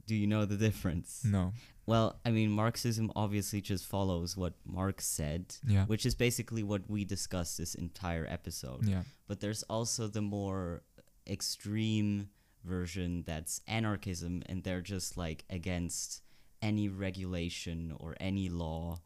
Do 0.06 0.16
you 0.16 0.28
know 0.28 0.46
the 0.46 0.56
difference? 0.56 1.26
No. 1.26 1.52
Well, 1.88 2.19
I 2.26 2.32
mean, 2.32 2.52
Marxism 2.52 3.12
obviously 3.15 3.62
just 3.62 3.86
follows 3.86 4.36
what 4.36 4.54
Marx 4.65 5.06
said, 5.08 5.56
Yeah. 5.65 5.86
which 5.86 6.06
is 6.06 6.13
basically 6.15 6.62
what 6.62 6.89
we 6.89 7.06
discussed 7.06 7.58
this 7.58 7.73
entire 7.76 8.28
episode. 8.30 8.86
Yeah. 8.86 9.04
But 9.28 9.39
there's 9.39 9.63
also 9.63 10.08
the 10.08 10.21
more 10.21 10.84
extreme 11.26 12.30
version 12.65 13.23
that's 13.26 13.62
anarchism, 13.67 14.43
and 14.47 14.63
they're 14.63 14.82
just 14.82 15.15
like 15.17 15.45
against 15.50 16.21
any 16.62 16.89
regulation 16.89 17.93
or 17.97 18.15
any 18.19 18.50
law. 18.50 19.00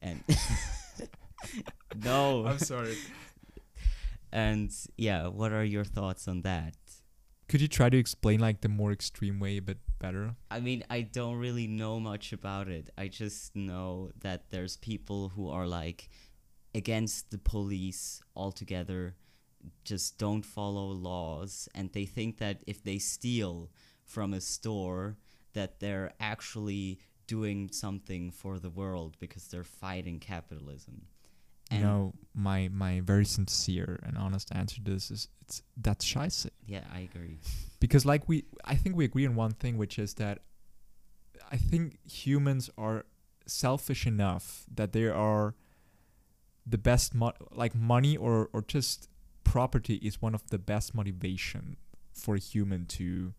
And 0.00 0.22
no. 2.04 2.46
I'm 2.46 2.58
sorry. 2.58 2.96
And 4.32 4.70
yeah, 4.96 5.26
what 5.26 5.52
are 5.52 5.64
your 5.64 5.84
thoughts 5.84 6.28
on 6.28 6.42
that? 6.42 6.74
Could 7.50 7.60
you 7.60 7.66
try 7.66 7.90
to 7.90 7.98
explain 7.98 8.38
like 8.38 8.60
the 8.60 8.68
more 8.68 8.92
extreme 8.92 9.40
way 9.40 9.56
a 9.56 9.62
bit 9.62 9.78
better? 9.98 10.36
I 10.52 10.60
mean, 10.60 10.84
I 10.88 11.00
don't 11.00 11.34
really 11.34 11.66
know 11.66 11.98
much 11.98 12.32
about 12.32 12.68
it. 12.68 12.90
I 12.96 13.08
just 13.08 13.56
know 13.56 14.12
that 14.20 14.50
there's 14.50 14.76
people 14.76 15.30
who 15.30 15.48
are 15.48 15.66
like 15.66 16.10
against 16.76 17.32
the 17.32 17.38
police 17.38 18.22
altogether, 18.36 19.16
just 19.82 20.16
don't 20.16 20.46
follow 20.46 20.92
laws, 20.92 21.68
and 21.74 21.92
they 21.92 22.04
think 22.04 22.38
that 22.38 22.62
if 22.68 22.84
they 22.84 22.98
steal 22.98 23.72
from 24.04 24.32
a 24.32 24.40
store, 24.40 25.16
that 25.52 25.80
they're 25.80 26.12
actually 26.20 27.00
doing 27.26 27.68
something 27.72 28.30
for 28.30 28.60
the 28.60 28.70
world 28.70 29.16
because 29.18 29.48
they're 29.48 29.64
fighting 29.64 30.20
capitalism. 30.20 31.06
You 31.70 31.76
And 31.78 31.82
know, 31.84 32.14
my 32.34 32.68
my 32.72 33.00
very 33.00 33.24
sincere 33.24 34.00
and 34.02 34.16
honest 34.18 34.48
answer 34.54 34.76
to 34.76 34.90
this 34.90 35.10
is 35.10 35.28
it's 35.42 35.62
that's 35.76 36.04
scheiße. 36.04 36.50
yeah, 36.66 36.84
I 36.92 37.00
agree. 37.00 37.38
because 37.80 38.04
like 38.04 38.28
we 38.28 38.44
i 38.64 38.74
think 38.76 38.96
we 38.96 39.04
agree 39.04 39.26
on 39.26 39.34
one 39.34 39.52
thing 39.52 39.76
which 39.78 39.98
is 39.98 40.14
that 40.14 40.38
i 41.50 41.56
think 41.56 41.98
humans 42.08 42.70
are 42.76 43.04
selfish 43.46 44.06
enough 44.06 44.64
that 44.72 44.92
they 44.92 45.06
are 45.08 45.54
the 46.66 46.78
best 46.78 47.14
mo- 47.14 47.32
like 47.52 47.74
money 47.74 48.16
or 48.16 48.48
or 48.52 48.62
just 48.62 49.08
property 49.44 49.96
is 50.08 50.22
one 50.22 50.34
of 50.34 50.42
the 50.50 50.58
best 50.58 50.94
motivation 50.94 51.76
for 52.12 52.34
a 52.36 52.38
human 52.38 52.86
to 52.86 53.32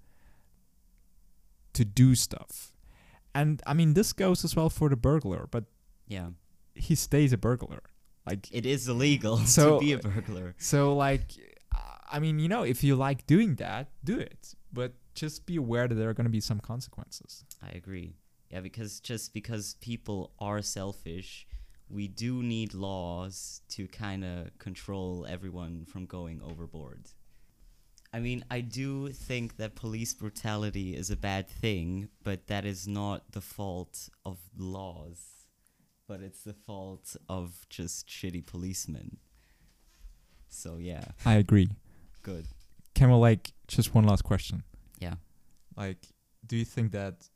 to 1.73 1.85
do 1.85 2.15
stuff 2.15 2.73
and 3.33 3.61
i 3.65 3.73
mean 3.73 3.93
this 3.93 4.11
goes 4.13 4.43
as 4.43 4.55
well 4.55 4.69
for 4.69 4.89
the 4.89 4.97
burglar 4.97 5.47
but 5.51 5.63
Yeah, 6.07 6.29
he 6.75 6.95
stays 6.95 7.31
a 7.33 7.37
burglar 7.37 7.81
like 8.25 8.47
it 8.51 8.65
is 8.65 8.87
illegal 8.87 9.37
So- 9.45 9.79
to 9.79 9.85
be 9.85 9.93
a 9.93 9.97
burglar. 9.97 10.55
so 10.57 10.95
like, 10.95 11.31
I 12.11 12.19
mean, 12.19 12.39
you 12.39 12.47
know, 12.49 12.63
if 12.63 12.83
you 12.83 12.95
like 12.95 13.25
doing 13.25 13.55
that, 13.55 13.89
do 14.03 14.17
it. 14.19 14.53
But 14.73 14.93
just 15.15 15.45
be 15.45 15.55
aware 15.57 15.87
that 15.87 15.95
there 15.95 16.09
are 16.09 16.13
going 16.13 16.25
to 16.25 16.31
be 16.31 16.39
some 16.41 16.59
consequences. 16.59 17.43
I 17.61 17.69
agree. 17.69 18.15
Yeah, 18.49 18.59
because 18.61 18.99
just 18.99 19.33
because 19.33 19.75
people 19.81 20.31
are 20.39 20.61
selfish, 20.61 21.47
we 21.89 22.07
do 22.07 22.41
need 22.43 22.73
laws 22.73 23.61
to 23.69 23.87
kind 23.87 24.23
of 24.25 24.57
control 24.59 25.25
everyone 25.29 25.85
from 25.85 26.05
going 26.05 26.41
overboard. 26.41 27.05
I 28.13 28.19
mean, 28.19 28.43
I 28.51 28.59
do 28.59 29.09
think 29.09 29.55
that 29.57 29.75
police 29.75 30.13
brutality 30.13 30.95
is 30.97 31.09
a 31.09 31.15
bad 31.15 31.49
thing, 31.49 32.09
but 32.23 32.47
that 32.47 32.65
is 32.65 32.85
not 32.87 33.31
the 33.31 33.39
fault 33.41 34.09
of 34.25 34.37
laws, 34.57 35.40
but 36.11 36.19
it's 36.21 36.43
the 36.43 36.53
fault 36.53 37.15
of 37.29 37.65
just 37.69 38.05
shitty 38.09 38.45
policemen. 38.45 39.15
So, 40.49 40.75
yeah, 40.77 41.05
I 41.25 41.35
agree. 41.35 41.69
good. 42.21 42.45
Can 42.93 43.05
Camel, 43.07 43.19
like, 43.21 43.53
just 43.69 43.95
one 43.95 44.03
last 44.03 44.23
question. 44.23 44.63
Yeah. 44.99 45.13
Like, 45.77 45.99
do 46.45 46.57
you 46.57 46.65
think 46.65 46.91
that 46.91 47.29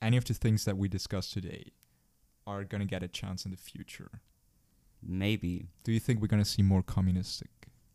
any 0.00 0.16
of 0.16 0.24
the 0.24 0.32
things 0.32 0.64
that 0.64 0.78
we 0.78 0.88
discussed 0.88 1.34
today 1.34 1.72
are 2.46 2.64
going 2.64 2.80
to 2.80 2.86
get 2.86 3.02
a 3.02 3.08
chance 3.08 3.44
in 3.44 3.50
the 3.50 3.58
future? 3.58 4.10
Maybe, 5.02 5.66
Do 5.84 5.92
you 5.92 6.00
think 6.00 6.22
we're 6.22 6.28
going 6.28 6.42
to 6.42 6.48
see 6.48 6.62
more 6.62 6.82
communistic 6.82 7.50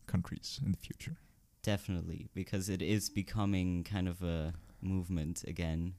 countries 0.06 0.60
in 0.64 0.70
the 0.70 0.78
future? 0.78 1.16
Definitely, 1.64 2.28
because 2.34 2.68
it 2.68 2.80
is 2.82 3.10
becoming 3.10 3.82
kind 3.82 4.06
of 4.06 4.22
a 4.22 4.54
movement 4.80 5.42
again, 5.48 5.94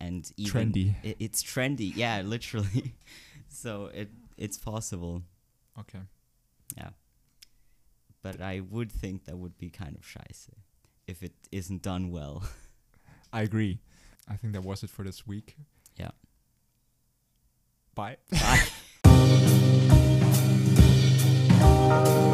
and 0.00 0.32
even 0.38 0.72
Trendy. 0.72 0.94
i- 1.04 1.16
it's 1.20 1.42
trendy, 1.42 1.92
yeah, 1.94 2.22
literally. 2.24 2.94
so 3.52 3.90
it 3.94 4.10
it's 4.36 4.58
possible. 4.58 5.22
Okay. 5.78 6.00
Yeah. 6.76 6.90
But 8.22 8.40
I 8.40 8.60
would 8.60 8.90
think 8.90 9.24
that 9.24 9.36
would 9.36 9.58
be 9.58 9.68
kind 9.70 9.96
of 9.96 10.02
scheiße 10.02 10.50
if 11.06 11.22
it 11.22 11.32
isn't 11.50 11.82
done 11.82 12.10
well. 12.10 12.44
I 13.32 13.42
agree. 13.42 13.80
I 14.28 14.36
think 14.36 14.52
that 14.52 14.62
was 14.62 14.82
it 14.82 14.90
for 14.90 15.04
this 15.04 15.26
week. 15.26 15.56
Yeah. 15.96 16.10
Bye. 17.94 18.16
Bye. 18.30 18.62